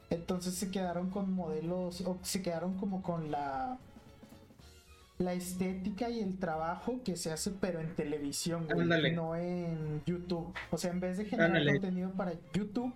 [0.09, 3.77] Entonces se quedaron con modelos, o se quedaron como con la
[5.21, 10.53] la estética y el trabajo que se hace pero en televisión, güey, no en YouTube.
[10.71, 11.73] O sea, en vez de generar Ándale.
[11.73, 12.93] contenido para YouTube,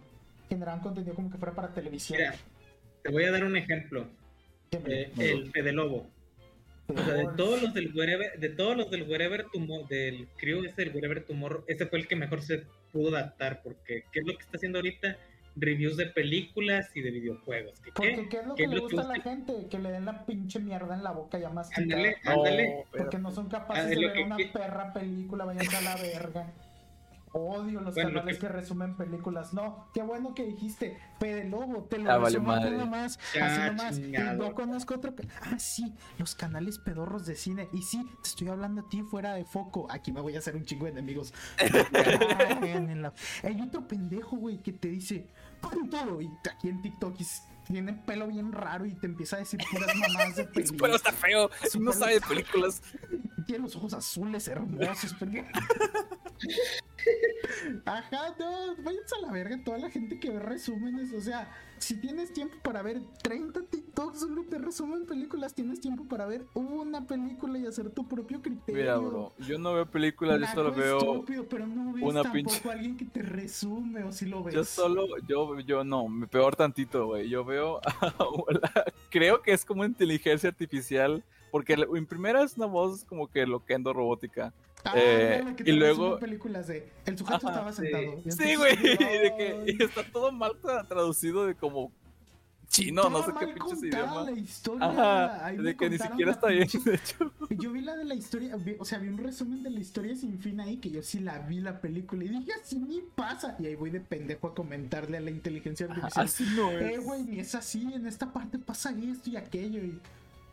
[0.50, 2.20] generaban contenido como que fuera para televisión.
[2.20, 2.36] Mira,
[3.04, 4.08] te voy a dar un ejemplo.
[4.72, 6.08] Eh, el Fede Lobo.
[6.88, 10.64] O sea, de todos los del Wherever, de todos los del Wherever Tomorrow, del crew
[10.66, 14.26] ese del Wherever Tomorrow, ese fue el que mejor se pudo adaptar, porque ¿qué es
[14.26, 15.18] lo que está haciendo ahorita?
[15.58, 17.80] Reviews de películas y de videojuegos.
[17.82, 17.92] ¿Qué?
[17.96, 19.54] Porque ¿qué es lo ¿Qué que le gusta a la gente?
[19.72, 22.86] Que le den la pinche mierda en la boca ya más Ándale, No, ándale.
[22.96, 25.82] Porque no son capaces Ah, de es lo ver que- una perra película, vayan a
[25.82, 26.54] la verga.
[27.38, 28.54] Odio los Bueno, canales que- que...
[28.54, 29.54] resumen películas.
[29.54, 30.98] No, qué bueno que dijiste.
[31.20, 32.78] Fede Lobo, te lo Ah, aquí madre.
[32.78, 33.98] Ya, así nomás.
[34.00, 35.14] Y no conozco otro.
[35.42, 37.68] Ah, sí, los canales pedorros de cine.
[37.74, 39.86] Y sí, te estoy hablando a ti fuera de foco.
[39.92, 41.34] Aquí me voy a hacer un chingo de enemigos.
[41.92, 45.28] Cagan en la- Hay otro pendejo, güey, que te dice,
[45.60, 46.22] pon todo.
[46.22, 49.60] Y aquí en TikTok y s- tiene pelo bien raro y te empieza a decir
[49.72, 50.82] puras mamadas de Su películas.
[50.82, 52.82] pelo está feo, Su no sabe de películas.
[53.46, 55.32] Tiene los ojos azules hermosos, pero...
[57.86, 61.14] Ajá, no, váyanse a la verga toda la gente que ve resúmenes.
[61.14, 66.06] O sea, si tienes tiempo para ver 30 TikToks solo te resumen películas, tienes tiempo
[66.06, 68.82] para ver una película y hacer tu propio criterio.
[68.82, 70.98] Mira, bro, yo no veo películas, yo solo veo.
[70.98, 74.54] estúpido, pero no ves una tampoco pinche- alguien que te resume o si lo ves.
[74.56, 77.30] Yo solo, yo, yo no, me peor tantito, güey.
[77.30, 77.80] Yo veo,
[79.10, 81.24] creo que es como inteligencia artificial,
[81.56, 84.52] porque en primera es una voz como que loquendo robótica.
[84.84, 87.82] Ah, eh, la que y luego- películas de el sujeto Ajá, estaba sí.
[87.84, 88.04] sentado.
[88.04, 88.76] Sí, entonces, güey,
[89.24, 91.94] de que y está todo mal tra- traducido de como
[92.68, 94.24] chino, no sé qué pinches idioma.
[94.24, 94.86] la historia.
[94.86, 97.32] Ajá, de que ni siquiera está bien, pinche- de hecho.
[97.52, 100.14] Yo vi la de la historia, vi- o sea, vi un resumen de la historia
[100.14, 103.56] sin fin ahí, que yo sí la vi la película y dije, así ni pasa.
[103.60, 106.26] Y ahí voy de pendejo a comentarle a la inteligencia artificial.
[106.26, 107.04] Así no Eh, es.
[107.06, 109.80] güey, ni es así, en esta parte pasa esto y aquello.
[109.82, 110.00] Y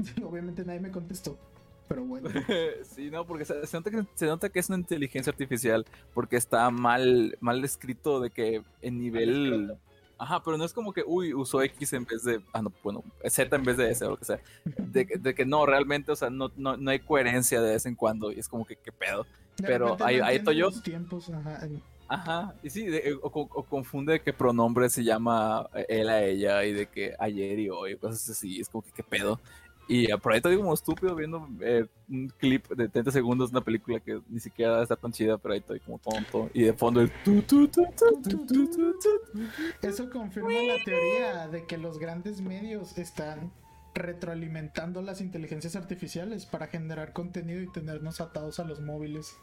[0.25, 1.39] obviamente nadie me contestó.
[1.89, 2.29] Pero bueno.
[2.85, 5.85] Sí, no, porque se, se nota que, se nota que es una inteligencia artificial
[6.15, 9.77] porque está mal, mal escrito de que en nivel...
[10.19, 12.41] Ajá, pero no es como que, uy, usó X en vez de...
[12.53, 14.39] Ah, no, bueno, Z en vez de S o lo que sea.
[14.65, 17.87] De, que- de que no, realmente, o sea, no, no, no hay coherencia de vez
[17.87, 19.27] en cuando y es como que, ¿qué pedo?
[19.57, 20.67] Pero repente ahí- no ahí entiendo estoy yo.
[20.67, 21.69] los tiempos, ajá.
[22.09, 26.63] Ajá, y sí, de- o, co- o confunde que pronombre se llama él a ella
[26.65, 29.41] y de que ayer y hoy, cosas así, es como que, ¿qué pedo?
[29.89, 33.65] Y eh, ahí estoy como estúpido viendo eh, un clip de 30 segundos de una
[33.65, 36.51] película que ni siquiera está tan chida, pero ahí estoy como tonto.
[36.55, 37.11] Y de fondo el.
[39.83, 43.53] Eso confirma la teoría de que los grandes medios están
[43.95, 49.37] retroalimentando las inteligencias artificiales para generar contenido y tenernos atados a los móviles.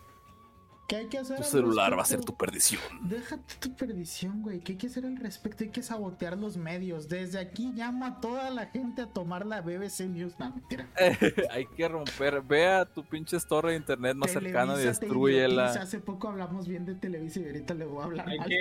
[0.90, 1.38] ¿Qué hay que hacer?
[1.38, 2.82] Tu celular va a ser tu perdición.
[3.04, 4.60] Déjate tu perdición, güey.
[4.60, 5.64] ¿Qué hay que hacer al respecto?
[5.64, 7.08] Hay que sabotear los medios.
[7.08, 10.34] Desde aquí llamo a toda la gente a tomar la BBC News.
[10.40, 10.88] No, mentira.
[11.52, 15.68] Hay que romper, ve a tu pinche torre de internet más cercana y destruyela.
[15.68, 18.48] Hace poco hablamos bien de Televisa y ahorita le voy a hablar Hay mal.
[18.50, 18.56] que,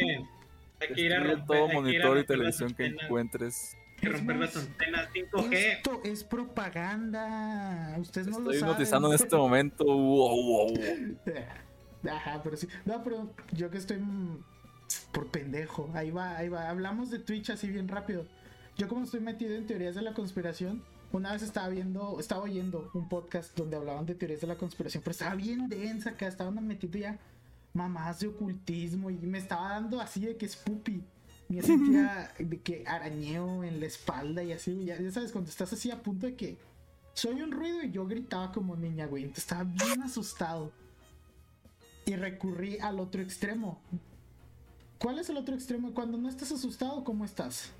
[0.81, 2.75] hay que ir a Destruye romper, todo hay que ir a monitor y romper televisión
[2.75, 3.75] que encuentres.
[3.75, 5.55] hay que romper las antenas 5G.
[5.55, 7.97] Esto es propaganda.
[7.99, 8.75] Ustedes no lo Estoy saben.
[8.75, 9.85] notizando en este momento.
[9.87, 10.77] Wow, wow, wow.
[12.05, 12.69] Ajá, pero sí.
[12.85, 14.43] No, pero yo que estoy mm,
[15.13, 15.91] por pendejo.
[15.95, 16.69] Ahí va, ahí va.
[16.69, 18.27] Hablamos de Twitch así bien rápido.
[18.77, 22.91] Yo como estoy metido en teorías de la conspiración, una vez estaba viendo, estaba oyendo
[22.95, 26.65] un podcast donde hablaban de teorías de la conspiración, pero estaba bien densa acá, estaban
[26.67, 27.19] metiendo ya
[27.73, 31.03] mamás de ocultismo y me estaba dando así de que es pupi.
[31.49, 35.73] Me sentía de que arañeo en la espalda y así, ya, ya sabes, cuando estás
[35.73, 36.59] así a punto de que
[37.15, 39.25] soy un ruido y yo gritaba como niña, güey.
[39.25, 40.73] Entonces estaba bien asustado.
[42.09, 43.83] Y recurrí al otro extremo.
[44.99, 45.93] ¿Cuál es el otro extremo?
[45.93, 47.71] Cuando no estás asustado, ¿cómo estás?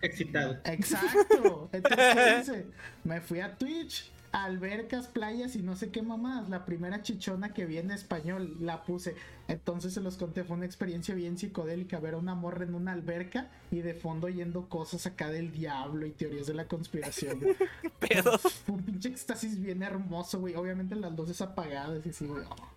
[0.00, 0.60] Excitado.
[0.62, 1.68] Exacto.
[1.72, 2.66] Entonces.
[3.02, 6.48] Me fui a Twitch, albercas, playas y no sé qué mamás.
[6.50, 9.14] La primera chichona que vi en español la puse.
[9.48, 12.92] Entonces se los conté, fue una experiencia bien psicodélica ver a una morra en una
[12.92, 17.40] alberca y de fondo oyendo cosas acá del diablo y teorías de la conspiración.
[17.98, 18.36] pedo?
[18.38, 20.54] Fue un pinche éxtasis bien hermoso, güey.
[20.54, 22.44] Obviamente las luces apagadas y así, güey.
[22.50, 22.68] oh,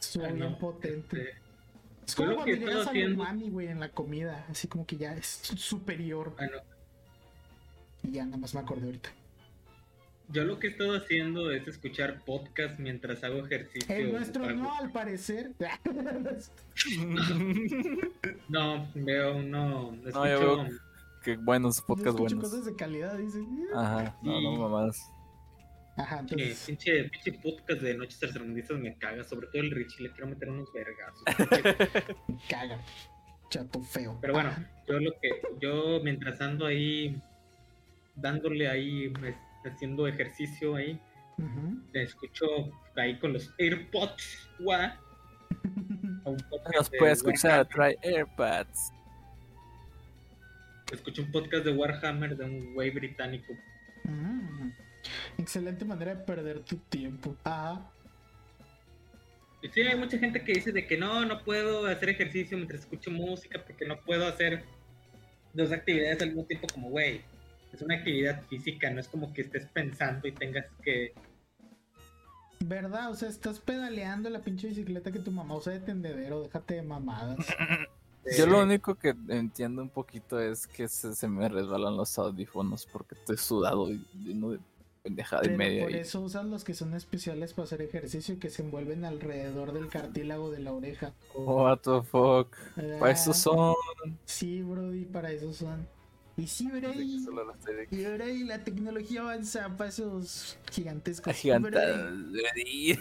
[0.00, 1.20] Estuvo Ah, bien no, potente.
[1.22, 1.34] este,
[2.06, 4.46] es como cuando llegas haciendo- umami, güey, en la comida.
[4.50, 6.34] Así como que ya es superior.
[6.36, 6.56] bueno,
[8.02, 9.10] Y ya nada más me acordé ahorita.
[10.32, 13.94] Yo lo que he estado haciendo es escuchar podcast mientras hago ejercicio.
[13.94, 15.52] El nuestro no, al parecer.
[18.48, 19.92] No, veo uno.
[20.06, 20.66] Escucho, No, yo veo
[21.22, 22.50] Qué buenos Yo podcasts escucho buenos.
[22.50, 23.38] cosas de calidad, dice.
[23.74, 24.58] Ajá, no, no Sí.
[24.58, 25.12] mamás.
[25.96, 26.64] Ajá, que entonces.
[26.66, 30.48] pinche, pinche podcast de noches tercermundistas me caga, sobre todo el Richie, le quiero meter
[30.48, 31.22] unos vergazos.
[32.48, 32.80] Caga.
[33.50, 34.16] Chato feo.
[34.22, 34.70] Pero bueno, Ajá.
[34.88, 37.20] yo lo que, yo mientras ando ahí
[38.14, 39.12] dándole ahí,
[39.64, 41.00] haciendo ejercicio ahí,
[41.38, 41.80] Ujú.
[41.94, 42.46] escucho
[42.96, 44.48] ahí con los AirPods,
[46.50, 47.96] podcast Nos de puede escuchar, Warhammer.
[47.98, 48.92] trae AirPods.
[50.92, 53.52] Escuché un podcast de Warhammer de un güey británico.
[54.04, 54.70] Mm.
[55.38, 57.36] Excelente manera de perder tu tiempo.
[57.44, 57.88] Ajá.
[59.62, 62.80] Y sí, hay mucha gente que dice de que no, no puedo hacer ejercicio mientras
[62.80, 64.64] escucho música porque no puedo hacer
[65.52, 67.20] dos actividades al mismo tiempo como, güey,
[67.72, 71.12] es una actividad física, no es como que estés pensando y tengas que...
[72.64, 73.10] ¿Verdad?
[73.10, 76.42] O sea, estás pedaleando la pinche bicicleta que tu mamá usa de tendedero.
[76.42, 77.38] Déjate de mamadas.
[78.36, 82.86] Yo lo único que entiendo un poquito es que se, se me resbalan los audífonos
[82.86, 84.58] porque estoy sudado y lleno de
[85.02, 85.84] pendejada y media.
[85.84, 89.72] por eso usan los que son especiales para hacer ejercicio y que se envuelven alrededor
[89.72, 91.14] del cartílago de la oreja.
[91.34, 92.54] What the fuck.
[92.98, 93.74] Para eso Ah, son.
[94.26, 95.88] Sí, Brody, para eso son.
[96.40, 96.80] Y sí, de-
[97.90, 101.24] Y Brody, la tecnología avanza a pasos gigantescos.
[101.62, 102.98] Brody.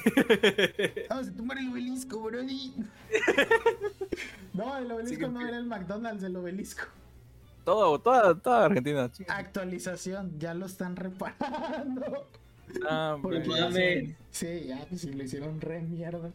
[1.10, 2.74] Vamos a tomar el obelisco, Brody.
[4.54, 6.84] no, el obelisco no era el McDonald's, el obelisco.
[7.64, 9.10] Todo, toda, toda Argentina.
[9.28, 12.28] Actualización, ya lo están reparando.
[12.88, 14.16] Ah, Porque.
[14.32, 16.32] Sí, ya, pues sí, lo hicieron re mierda.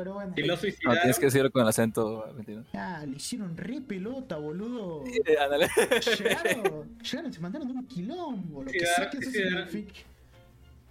[0.00, 2.64] Pero bueno, Si lo No, suicidaron, tienes que decirlo con el acento argentino.
[2.72, 5.04] ya, lo hicieron re pelota, boludo.
[5.06, 5.68] Eh, ándale.
[6.18, 10.00] Llegaron, llegaron, se mandaron un quilombo, lo que sea que eso signifique.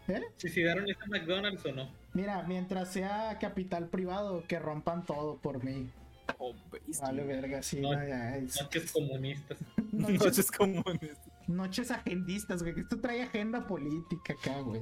[0.09, 0.21] ¿Eh?
[0.37, 1.89] ¿suicidaron ese McDonald's o no?
[2.13, 5.89] Mira, mientras sea capital privado, que rompan todo por mí.
[6.37, 6.53] Oh.
[7.01, 7.79] Vale, verga, sí.
[7.81, 9.57] No- no, ya, es- Noches comunistas.
[9.91, 11.17] noches, Noches comunes.
[11.47, 12.75] noches agendistas, güey.
[12.75, 14.81] que Esto trae agenda política acá, güey.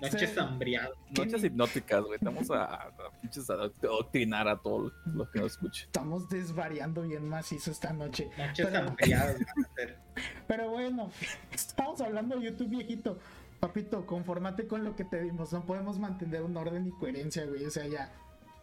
[0.00, 0.38] Noches Sí.
[0.40, 0.90] hambriadas.
[1.16, 2.14] Noches hipnóticas, güey.
[2.16, 5.86] Estamos a, a pinches a adoctrinar a todos los que nos escuchen.
[5.86, 8.30] Estamos desvariando bien macizo esta noche.
[8.38, 9.98] Noches Pero- hambriadas van a ser.
[10.46, 11.10] Pero bueno,
[11.52, 13.18] estamos hablando de YouTube viejito.
[13.60, 15.52] Papito, confórmate con lo que te dimos.
[15.52, 17.64] No podemos mantener un orden y coherencia, güey.
[17.64, 18.12] O sea, ya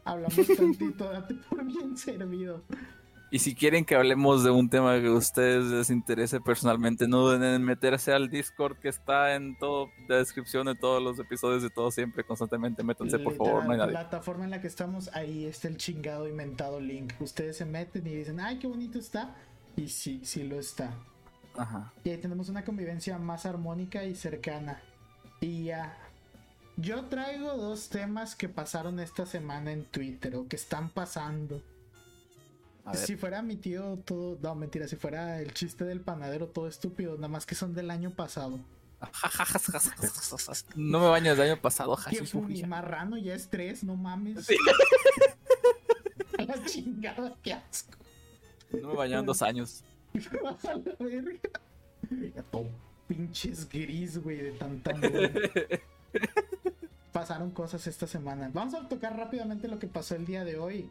[0.05, 2.63] hablamos tantito, date por bien servido.
[3.35, 7.19] Y si quieren que hablemos de un tema que a ustedes les interese personalmente, no
[7.19, 11.61] duden en meterse al Discord que está en todo la descripción de todos los episodios
[11.61, 12.81] de todo siempre, constantemente.
[12.81, 13.97] Métanse, por favor, no hay La nadie.
[13.97, 17.11] plataforma en la que estamos, ahí está el chingado inventado link.
[17.19, 19.35] Ustedes se meten y dicen, ay, qué bonito está.
[19.75, 20.93] Y sí, sí lo está.
[21.57, 21.91] Ajá.
[22.05, 24.79] Y ahí tenemos una convivencia más armónica y cercana.
[25.41, 25.97] Y ya.
[26.77, 31.61] Yo traigo dos temas que pasaron esta semana en Twitter o que están pasando.
[32.85, 32.99] A ver.
[32.99, 37.15] Si fuera mi tío todo, no mentira, si fuera el chiste del panadero todo estúpido,
[37.15, 38.59] nada más que son del año pasado.
[40.75, 41.97] No me bañas del año pasado,
[42.33, 42.67] Mujisha.
[42.67, 44.45] marrano ya es tres, no mames.
[44.45, 44.55] Sí.
[46.39, 47.97] A la chingada, qué asco.
[48.71, 49.83] No me bañaron dos años.
[50.63, 51.39] A la verga.
[52.35, 52.69] Ya todo
[53.07, 54.93] pinches gris, güey, de tanta.
[57.11, 58.49] Pasaron cosas esta semana.
[58.53, 60.89] Vamos a tocar rápidamente lo que pasó el día de hoy.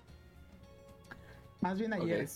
[1.65, 2.29] Más bien ayer.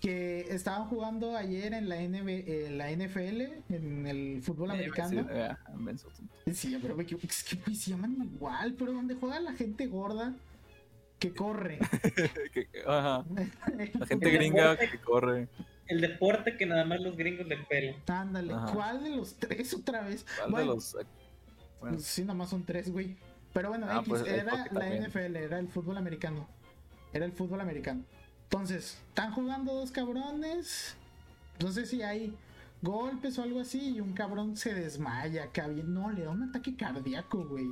[0.00, 3.40] Que estaban jugando ayer en la, NB, en la NFL,
[3.74, 5.26] en el fútbol americano.
[5.30, 5.54] eh.
[6.54, 7.26] Sí, pero me equivoco.
[7.26, 10.34] Es que se llaman igual, pero donde juega la gente gorda
[11.18, 11.78] que corre.
[12.86, 13.24] Ajá.
[13.98, 15.48] La gente gringa deporte- que corre.
[15.86, 17.96] El deporte que nada más los gringos le pelan.
[18.06, 18.72] Ándale, Ajá.
[18.72, 20.24] ¿cuál de los tres otra vez?
[20.48, 20.98] ¿Cuál de los- eh,
[21.80, 23.16] bueno, Pues sí, nomás son tres, güey.
[23.52, 25.02] Pero bueno, Ah, X, pues era la también.
[25.04, 26.48] NFL, era el fútbol americano.
[27.12, 28.04] Era el fútbol americano.
[28.50, 30.96] Entonces, están jugando dos cabrones.
[31.62, 32.34] No sé si hay
[32.82, 33.94] golpes o algo así.
[33.96, 35.48] Y un cabrón se desmaya.
[35.84, 37.70] No, le da un ataque cardíaco, güey.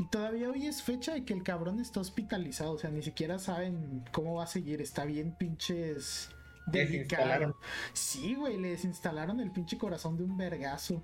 [0.00, 2.72] Y todavía hoy es fecha de que el cabrón está hospitalizado.
[2.72, 4.82] O sea, ni siquiera saben cómo va a seguir.
[4.82, 6.30] Está bien pinches
[6.66, 7.56] delicado.
[7.92, 11.00] Sí, güey, le desinstalaron el pinche corazón de un vergazo.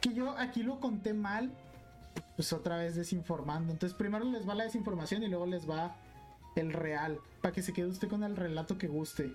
[0.00, 1.52] Que yo aquí lo conté mal,
[2.34, 3.72] pues otra vez desinformando.
[3.72, 5.94] Entonces primero les va la desinformación y luego les va
[6.56, 9.34] el real, para que se quede usted con el relato que guste.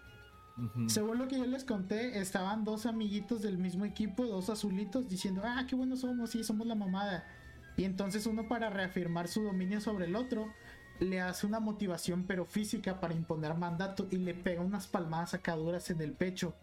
[0.88, 5.44] Según lo que yo les conté, estaban dos amiguitos del mismo equipo, dos azulitos, diciendo,
[5.46, 7.28] ah, qué buenos somos, sí, somos la mamada.
[7.76, 10.52] Y entonces uno para reafirmar su dominio sobre el otro,
[11.00, 15.92] le hace una motivación pero física para imponer mandato y le pega unas palmadas sacaduras
[15.92, 16.56] en el pecho.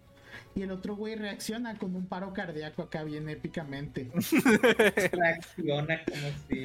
[0.55, 4.11] Y el otro güey reacciona con un paro cardíaco acá bien épicamente.
[5.12, 6.64] Reacciona como si.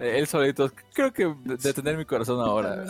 [0.00, 2.84] Eh, Él solito, creo que de- detener mi corazón ahora.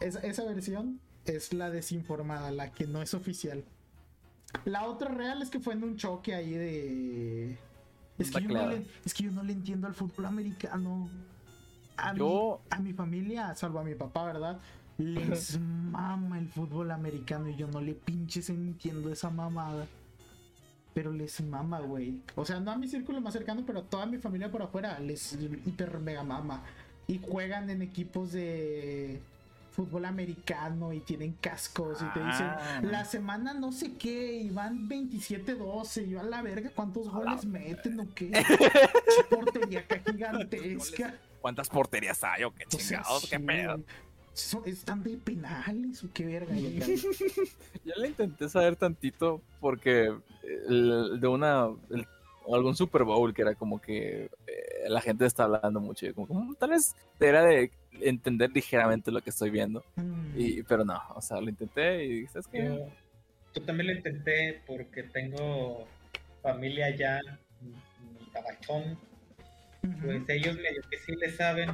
[0.00, 3.64] esa, versión es la desinformada, la que no es oficial.
[4.64, 7.58] La otra real es que fue en un choque ahí de.
[8.18, 11.10] Es que, yo no le, es que yo no le entiendo al fútbol americano.
[11.98, 14.58] A, mi- Yo- a mi familia, salvo a mi papá, ¿verdad?
[14.98, 19.86] Les mama el fútbol americano y yo no le pinches entiendo esa mamada.
[20.94, 22.22] Pero les mama, güey.
[22.34, 24.98] O sea, no a mi círculo más cercano, pero a toda mi familia por afuera
[24.98, 25.34] les
[25.66, 26.62] hiper mega mama.
[27.06, 29.20] Y juegan en equipos de
[29.72, 32.80] fútbol americano y tienen cascos y te dicen Ah.
[32.82, 37.44] la semana no sé qué y van 27-12 y yo a la verga cuántos goles
[37.44, 38.32] meten o qué
[39.30, 43.26] portería acá gigantesca ¿Cuántas porterías hay o qué o sea, chingados?
[43.28, 43.80] ¿Qué sí, pedo?
[44.66, 46.54] ¿Están de penales o qué verga?
[46.54, 46.68] Yo
[47.96, 50.12] le intenté saber tantito porque
[50.68, 52.06] el- de una el-
[52.52, 56.28] algún Super Bowl que era como que eh, la gente está hablando mucho y como,
[56.28, 57.70] como, tal vez era de
[58.00, 62.26] entender ligeramente lo que estoy viendo mm, y pero no o sea lo intenté y
[62.26, 62.86] sabes que Yo,
[63.54, 65.88] yo también lo intenté porque tengo
[66.42, 67.20] familia allá,
[67.62, 68.96] mi tabachón.
[70.04, 71.70] Pues ellos medio que sí le saben.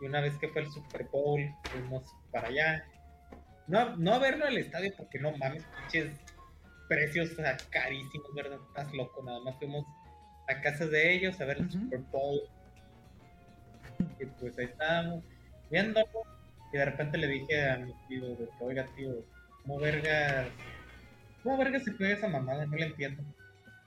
[0.00, 2.84] Y una vez que fue el Super Bowl, fuimos para allá.
[3.66, 6.12] No, no a verlo al estadio porque no mames, pinches
[6.88, 7.36] precios
[7.70, 8.58] carísimos, ¿verdad?
[8.68, 9.84] Estás loco, nada más fuimos
[10.48, 11.70] a casas de ellos a ver el.
[11.70, 12.40] Super Bowl.
[14.18, 15.22] Y pues ahí estábamos
[15.70, 16.06] viéndolo.
[16.72, 19.24] Y de repente le dije a mi tío, de que, oiga tío,
[19.62, 20.48] ¿cómo vergas?
[21.42, 22.66] ¿Cómo vergas se juega esa mamada?
[22.66, 23.22] No la entiendo.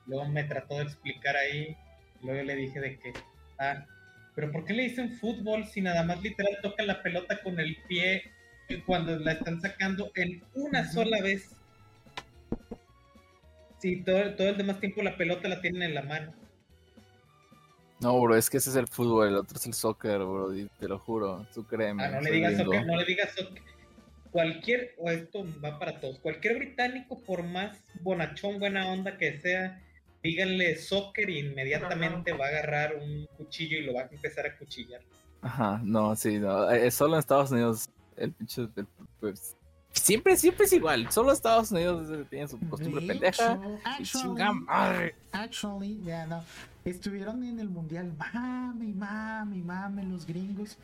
[0.07, 1.75] Luego me trató de explicar ahí.
[2.21, 3.13] Luego yo le dije de que,
[3.59, 3.85] ah,
[4.35, 7.77] pero ¿por qué le dicen fútbol si nada más literal tocan la pelota con el
[7.87, 8.23] pie
[8.69, 11.51] y cuando la están sacando en una sola vez?
[13.79, 16.33] Sí, todo, todo el demás tiempo la pelota la tienen en la mano.
[17.99, 20.67] no bro es que ese es el fútbol el otro es el soccer bro y
[20.79, 23.61] te lo juro tú créeme Ah, no le digas soccer, no le digas soccer.
[24.31, 29.81] cualquier, o esto va para todos, cualquier británico, por más bonachón, buena onda que sea,
[30.23, 34.55] díganle soccer y inmediatamente va a agarrar un cuchillo y lo va a empezar a
[34.57, 35.01] cuchillar.
[35.41, 36.69] Ajá, no, sí, no.
[36.69, 38.61] eh, solo en Estados Unidos el pinche.
[38.75, 38.87] el-
[39.19, 39.55] pues,
[39.93, 41.11] siempre, siempre es igual.
[41.11, 43.59] Solo Estados Unidos tiene su costumbre De pendeja.
[43.83, 45.15] actually, chinga madre.
[45.31, 46.43] actually, ya no.
[46.85, 50.77] Estuvieron en el mundial, mami, mami, mami, los gringos,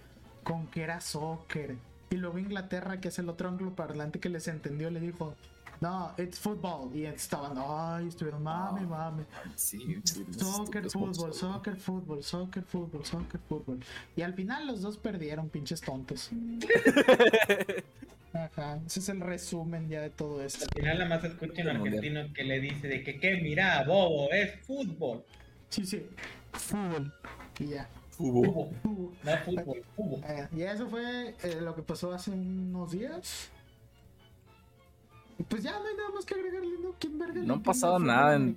[0.43, 1.75] con que era soccer.
[2.09, 5.35] Y luego Inglaterra, que es el otro angloparlante que les entendió, le dijo,
[5.81, 6.93] no, it's football.
[6.95, 8.89] Y estaban, ay, estuvieron, mami, No.
[8.89, 9.23] mami.
[9.55, 10.01] Sí,
[10.37, 13.79] Soccer, fútbol, soccer, fútbol, soccer, fútbol, soccer, fútbol.
[14.15, 16.29] Y al final los dos perdieron, pinches tontos.
[18.33, 20.65] Ajá, ese es el resumen ya de todo esto.
[20.65, 23.39] Al final nada más escucha un argentino que le dice de que, ¿qué?
[23.41, 25.23] Mira, bobo, es fútbol.
[25.69, 26.05] Sí, sí,
[26.53, 27.13] fútbol.
[27.59, 27.89] Y ya.
[28.11, 28.69] Fútbol.
[28.83, 30.21] No fútbol, fútbol.
[30.55, 33.49] Y eso fue eh, lo que pasó hace unos días.
[35.47, 36.93] Pues ya no hay nada más que agregarle, ¿no?
[36.99, 38.55] ¿Quién verga No ha pasado nada en.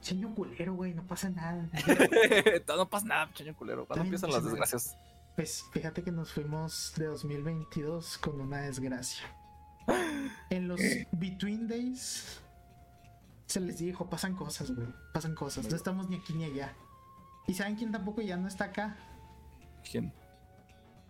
[0.00, 1.66] Señor culero, güey, no pasa nada.
[2.68, 3.86] no pasa nada, chaño culero.
[3.86, 4.96] ¿Cuándo empiezan las desgracias?
[5.34, 9.24] Pues fíjate que nos fuimos de 2022 con una desgracia.
[10.50, 10.80] En los
[11.12, 12.40] Between Days
[13.46, 15.68] se les dijo, pasan cosas, güey, pasan cosas.
[15.68, 16.74] No estamos ni aquí ni allá.
[17.46, 18.96] ¿Y saben quién tampoco ya no está acá?
[19.90, 20.12] ¿Quién?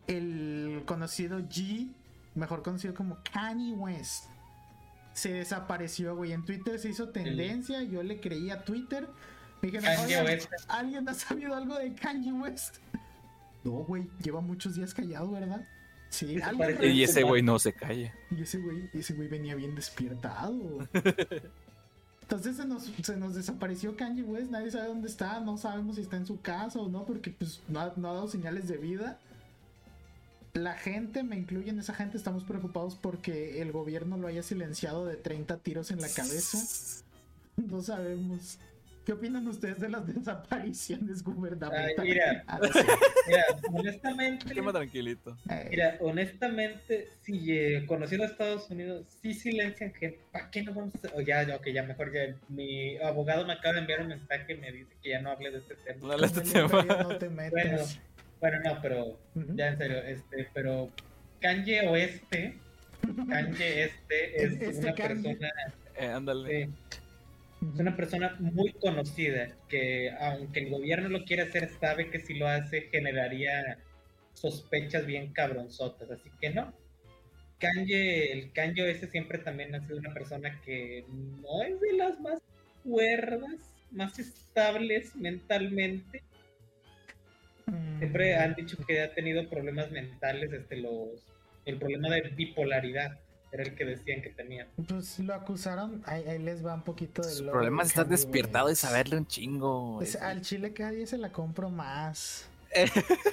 [0.07, 1.93] el conocido G,
[2.35, 4.27] mejor conocido como Kanye West,
[5.15, 6.33] se desapareció, güey.
[6.33, 9.09] En Twitter se hizo tendencia, yo le creí a Twitter.
[9.62, 10.53] Me dijeron, Kanye "Oigan, West.
[10.69, 12.77] ¿alguien ha sabido algo de Kanye West?
[13.65, 15.67] No, güey, lleva muchos días callado, ¿verdad?
[16.11, 16.62] Sí, algo.
[16.85, 18.12] Y ese güey no se calla.
[18.31, 20.87] Y ese güey, ese güey venía bien despiertado.
[22.21, 26.03] Entonces se nos, se nos desapareció Kanye West, nadie sabe dónde está, no sabemos si
[26.03, 28.77] está en su casa o no, porque pues no ha, no ha dado señales de
[28.77, 29.19] vida.
[30.55, 35.05] La gente, me incluye en esa gente, estamos preocupados porque el gobierno lo haya silenciado
[35.05, 36.59] de 30 tiros en la cabeza.
[37.57, 38.61] No sabemos.
[39.05, 41.99] ¿Qué opinan ustedes de las desapariciones gubernamentales?
[41.99, 42.45] Ay, mira.
[42.55, 42.61] Ah.
[43.27, 45.37] Mira, honestamente, Quema tranquilito.
[45.71, 50.21] Mira, honestamente, si eh, conociendo a Estados Unidos, sí silencian gente.
[50.31, 51.17] ¿Para qué no vamos a.?
[51.17, 52.37] O ya, ya, ok, ya mejor ya.
[52.49, 55.51] Mi abogado me acaba de enviar un mensaje y me dice que ya no hable
[55.51, 55.99] de este tema.
[56.01, 56.61] No el tema.
[56.61, 57.51] imperio no te metas.
[57.51, 57.85] Bueno,
[58.51, 60.90] no, pero ya en serio, este, pero
[61.40, 62.55] Kanye Oeste,
[63.28, 65.09] Kanye Este es Este una Kanye.
[65.34, 65.49] persona,
[65.97, 66.62] Eh, ándale.
[66.62, 66.68] eh,
[67.74, 72.34] es una persona muy conocida que aunque el gobierno lo quiere hacer, sabe que si
[72.34, 73.78] lo hace generaría
[74.34, 76.72] sospechas bien cabronzotas, así que no.
[77.61, 82.20] Kanye, el Kanye ese siempre también ha sido una persona que no es de las
[82.20, 82.40] más
[82.84, 83.55] cuerdas,
[83.92, 86.22] más estables mentalmente.
[87.99, 91.09] Siempre han dicho que ha tenido problemas mentales, este, los,
[91.65, 93.19] el problema de bipolaridad
[93.53, 94.67] era el que decían que tenía.
[94.89, 97.91] Pues lo acusaron, ahí, ahí les va un poquito de Su lo problema de es
[97.93, 99.97] estar Kanye despiertado y saberle un chingo.
[99.99, 102.49] Pues, Es- al chile cada día se la compro más.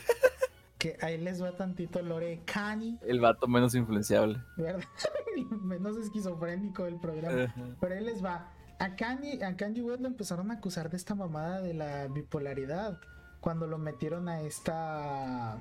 [0.78, 4.40] Que ahí les va tantito Lore Kanye, El vato menos influenciable.
[4.58, 4.84] ¿verdad?
[5.62, 7.54] Menos esquizofrénico del programa.
[7.80, 8.52] Pero ahí les va.
[8.80, 13.00] A Kanye, a Kanye West lo empezaron a acusar de esta mamada de la bipolaridad.
[13.42, 15.58] Cuando lo metieron a esta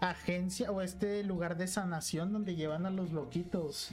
[0.00, 3.90] agencia o este lugar de sanación donde llevan a los loquitos.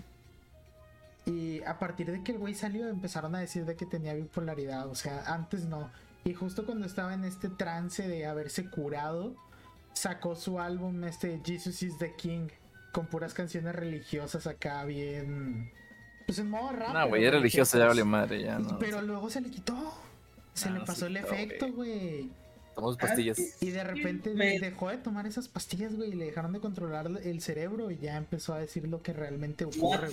[1.25, 4.87] Y a partir de que el güey salió empezaron a decir de que tenía bipolaridad.
[4.87, 5.89] O sea, antes no.
[6.23, 9.35] Y justo cuando estaba en este trance de haberse curado,
[9.93, 12.47] sacó su álbum este Jesus is the King
[12.91, 15.71] con puras canciones religiosas acá bien
[16.29, 16.93] pues en modo rap.
[16.93, 18.77] No, güey, es religioso, ya vale madre, ya no.
[18.77, 19.95] Pero luego se le quitó.
[20.53, 22.29] Se Ah, le pasó sí, el efecto, güey.
[22.79, 23.39] Tomamos pastillas.
[23.39, 23.67] Ah, sí.
[23.67, 27.09] Y de repente Me- dejó de tomar esas pastillas, güey, y le dejaron de controlar
[27.23, 29.75] el cerebro y ya empezó a decir lo que realmente What
[30.05, 30.09] ocurre?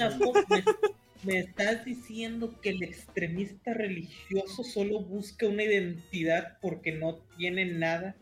[1.24, 7.64] ¿Me, me estás diciendo que el extremista religioso solo busca una identidad porque no tiene
[7.66, 8.14] nada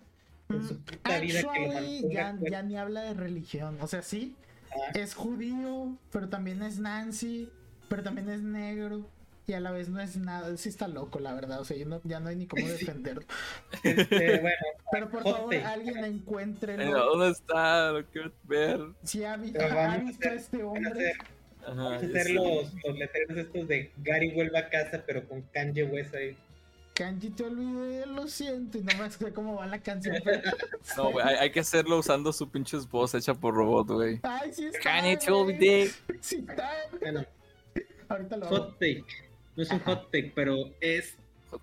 [0.48, 3.78] en su puta vida que lo Mm, Actually, mantenga ya, ya ni habla de religión.
[3.80, 4.34] O sea, sí,
[4.70, 4.90] Ah.
[4.94, 7.48] es judío, pero también es Nancy,
[7.88, 9.06] pero también es negro.
[9.46, 11.60] Y a la vez no es nada, sí está loco, la verdad.
[11.60, 13.24] O sea, yo no- ya no hay ni cómo defenderlo.
[13.82, 14.56] Este, bueno,
[14.90, 15.64] Pero por favor, take.
[15.64, 16.76] alguien encuentre.
[16.86, 17.92] ¿Dónde está?
[17.92, 18.80] Lo quiero ver.
[19.02, 20.90] Si Pero ha visto a hacer- este a hombre.
[20.90, 21.16] hacer,
[21.62, 25.42] Ajá, vamos a hacer los, los letreros estos de Gary vuelve a casa, pero con
[25.52, 26.36] Kanye West ahí.
[26.94, 28.78] Kanji te olvidé, lo siento.
[28.78, 30.16] Y no me sé cómo va la canción.
[30.24, 30.40] pero-
[30.96, 34.20] No, güey, hay, hay que hacerlo usando su pinches voz hecha por robot, güey.
[34.22, 34.78] Ay, sí está.
[34.80, 35.90] Kanye te olvidé.
[36.20, 36.70] Sí está.
[36.92, 37.00] güey.
[37.02, 37.26] Bueno,
[38.08, 38.56] Ahorita lo hago.
[38.56, 39.04] hot take.
[39.56, 39.96] No es un Ajá.
[39.96, 41.16] hot take, pero es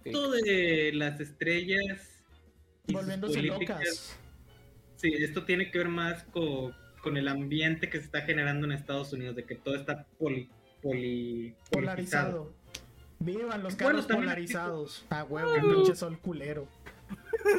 [0.06, 2.24] esto de las estrellas
[2.88, 3.80] y sus Volviéndose políticas.
[3.80, 4.20] locas.
[4.96, 8.72] Sí, esto tiene que ver más con, con el ambiente que se está generando en
[8.74, 10.50] Estados Unidos, de que todo está poli,
[10.82, 11.56] poli.
[11.72, 12.54] Polarizado.
[13.20, 15.06] Vivan los carros polarizados.
[15.10, 16.68] A huevo, pinche sol culero.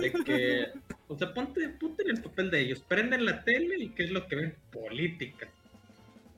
[0.00, 0.66] De que,
[1.08, 4.10] o sea, ponte, ponte en el papel de ellos, prenden la tele y ¿qué es
[4.10, 4.56] lo que ven?
[4.72, 5.48] Política.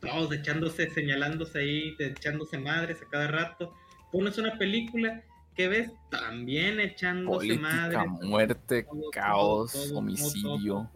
[0.00, 3.74] Todos echándose, señalándose ahí, echándose madres a cada rato.
[4.14, 5.22] Pones una película
[5.56, 7.68] que ves también echándose Política,
[8.04, 8.10] madres.
[8.22, 10.90] muerte, todo, caos, todo, todo, homicidio.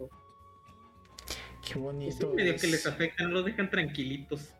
[1.66, 2.32] Qué bonito.
[2.34, 2.60] medio es.
[2.60, 4.54] que les afecta, no los dejan tranquilitos.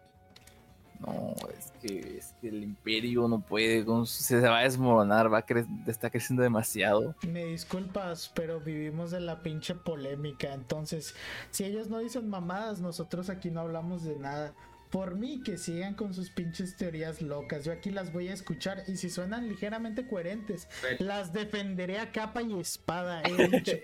[0.99, 5.47] No, es que, es que el imperio no puede, se va a desmoronar, va a
[5.47, 7.15] cre- está creciendo demasiado.
[7.29, 10.53] Me disculpas, pero vivimos de la pinche polémica.
[10.53, 11.15] Entonces,
[11.53, 14.53] si ellos no dicen mamadas, nosotros aquí no hablamos de nada.
[14.91, 17.65] Por mí, que sigan con sus pinches teorías locas.
[17.65, 20.67] Yo aquí las voy a escuchar y si suenan ligeramente coherentes,
[20.99, 23.23] las defenderé a capa y espada.
[23.23, 23.73] Dicho.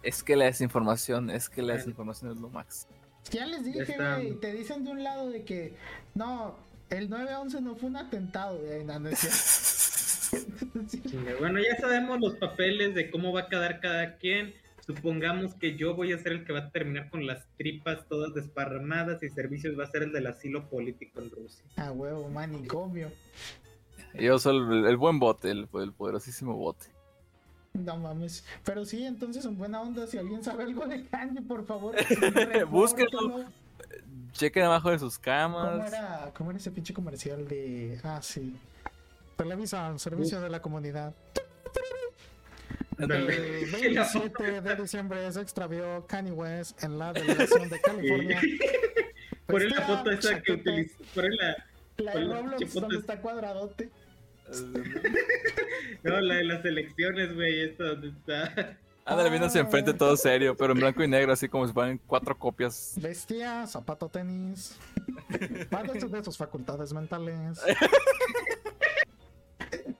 [0.00, 2.86] Es que la desinformación, es que la desinformación es lo max.
[3.32, 4.38] Ya les dije, güey.
[4.38, 5.74] Te dicen de un lado de que
[6.14, 6.56] no,
[6.88, 8.58] el 9-11 no fue un atentado.
[8.58, 8.84] güey.
[8.84, 9.58] No, no es cierto.
[11.40, 14.54] Bueno, ya sabemos los papeles de cómo va a quedar cada quien.
[14.88, 18.32] Supongamos que yo voy a ser el que va a terminar con las tripas todas
[18.32, 21.62] desparramadas y servicios va a ser el del asilo político en Rusia.
[21.76, 23.12] A huevo, manicomio.
[24.14, 26.86] Yo soy el, el buen bote, el, el poderosísimo bote.
[27.74, 28.46] No mames.
[28.64, 31.94] Pero sí, entonces en buena onda, si alguien sabe algo de Kanji, por favor.
[32.70, 33.44] Búsquenlo.
[34.32, 35.92] Chequen abajo de sus ¿Cómo camas.
[35.92, 38.00] era, ¿Cómo era ese pinche comercial de.
[38.02, 38.56] Ah, sí.
[39.36, 41.12] Televisa, servicio de la comunidad.
[42.98, 48.40] El 27 de diciembre se extravió Kanye West en la delegación de California.
[49.46, 50.96] Por la foto esa que utilizó.
[51.14, 51.56] Por la,
[51.98, 53.88] La de la Roblox, donde es- está cuadradote.
[56.02, 57.60] no, la de las elecciones, güey.
[57.62, 58.76] Esta donde está.
[59.04, 62.36] Ándale, viéndose enfrente todo serio, pero en blanco y negro, así como si fueran cuatro
[62.36, 62.92] copias.
[63.00, 64.76] Vestía, zapato tenis.
[65.70, 67.58] Váyanse de sus facultades mentales.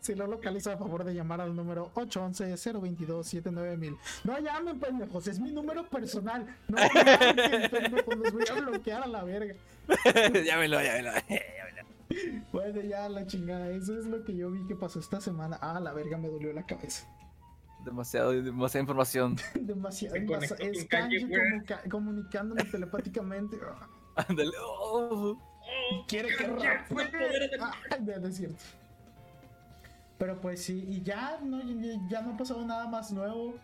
[0.09, 3.99] Si lo localiza, a favor de llamar al número 811-022-79000.
[4.25, 6.47] No llamen, pendejos, es mi número personal.
[6.67, 9.55] No llamen, pendejos, los voy a bloquear a la verga.
[10.47, 11.11] llámelo, llámelo.
[12.53, 15.59] Bueno, ya la chingada, eso es lo que yo vi que pasó esta semana.
[15.61, 17.07] Ah, la verga, me dolió la cabeza.
[17.85, 19.37] Demasiado, demasiada información.
[19.55, 20.17] Demasiado.
[20.59, 23.59] Es Kanji comunica- comunicándome telepáticamente.
[24.17, 24.53] Ándale.
[24.59, 25.37] oh.
[26.09, 27.75] Quiere que de- Ah,
[28.27, 28.57] es cierto.
[30.19, 31.61] Pero pues sí, y ya no,
[32.09, 33.55] ya- no ha pasado nada más nuevo.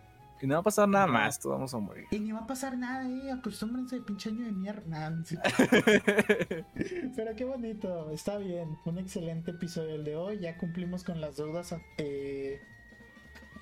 [0.40, 2.04] Y no va a pasar nada más, todos vamos a morir.
[2.10, 3.30] Y ni va a pasar nada, eh.
[3.32, 5.12] Acostúmbrense, pinche año de mierda.
[7.16, 8.76] Pero qué bonito, está bien.
[8.84, 10.38] Un excelente episodio el de hoy.
[10.40, 12.60] Ya cumplimos con las deudas eh,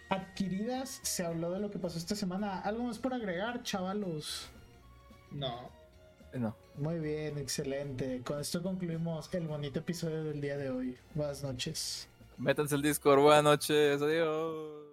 [0.09, 1.01] adquiridas.
[1.03, 2.61] Se habló de lo que pasó esta semana.
[2.61, 4.51] ¿Algo más por agregar, chavalos?
[5.31, 5.69] No.
[6.35, 6.57] no.
[6.79, 8.23] Muy bien, excelente.
[8.25, 10.97] Con esto concluimos el bonito episodio del día de hoy.
[11.15, 12.09] Buenas noches.
[12.43, 14.92] Métanse el Discord, buenas noches, adiós.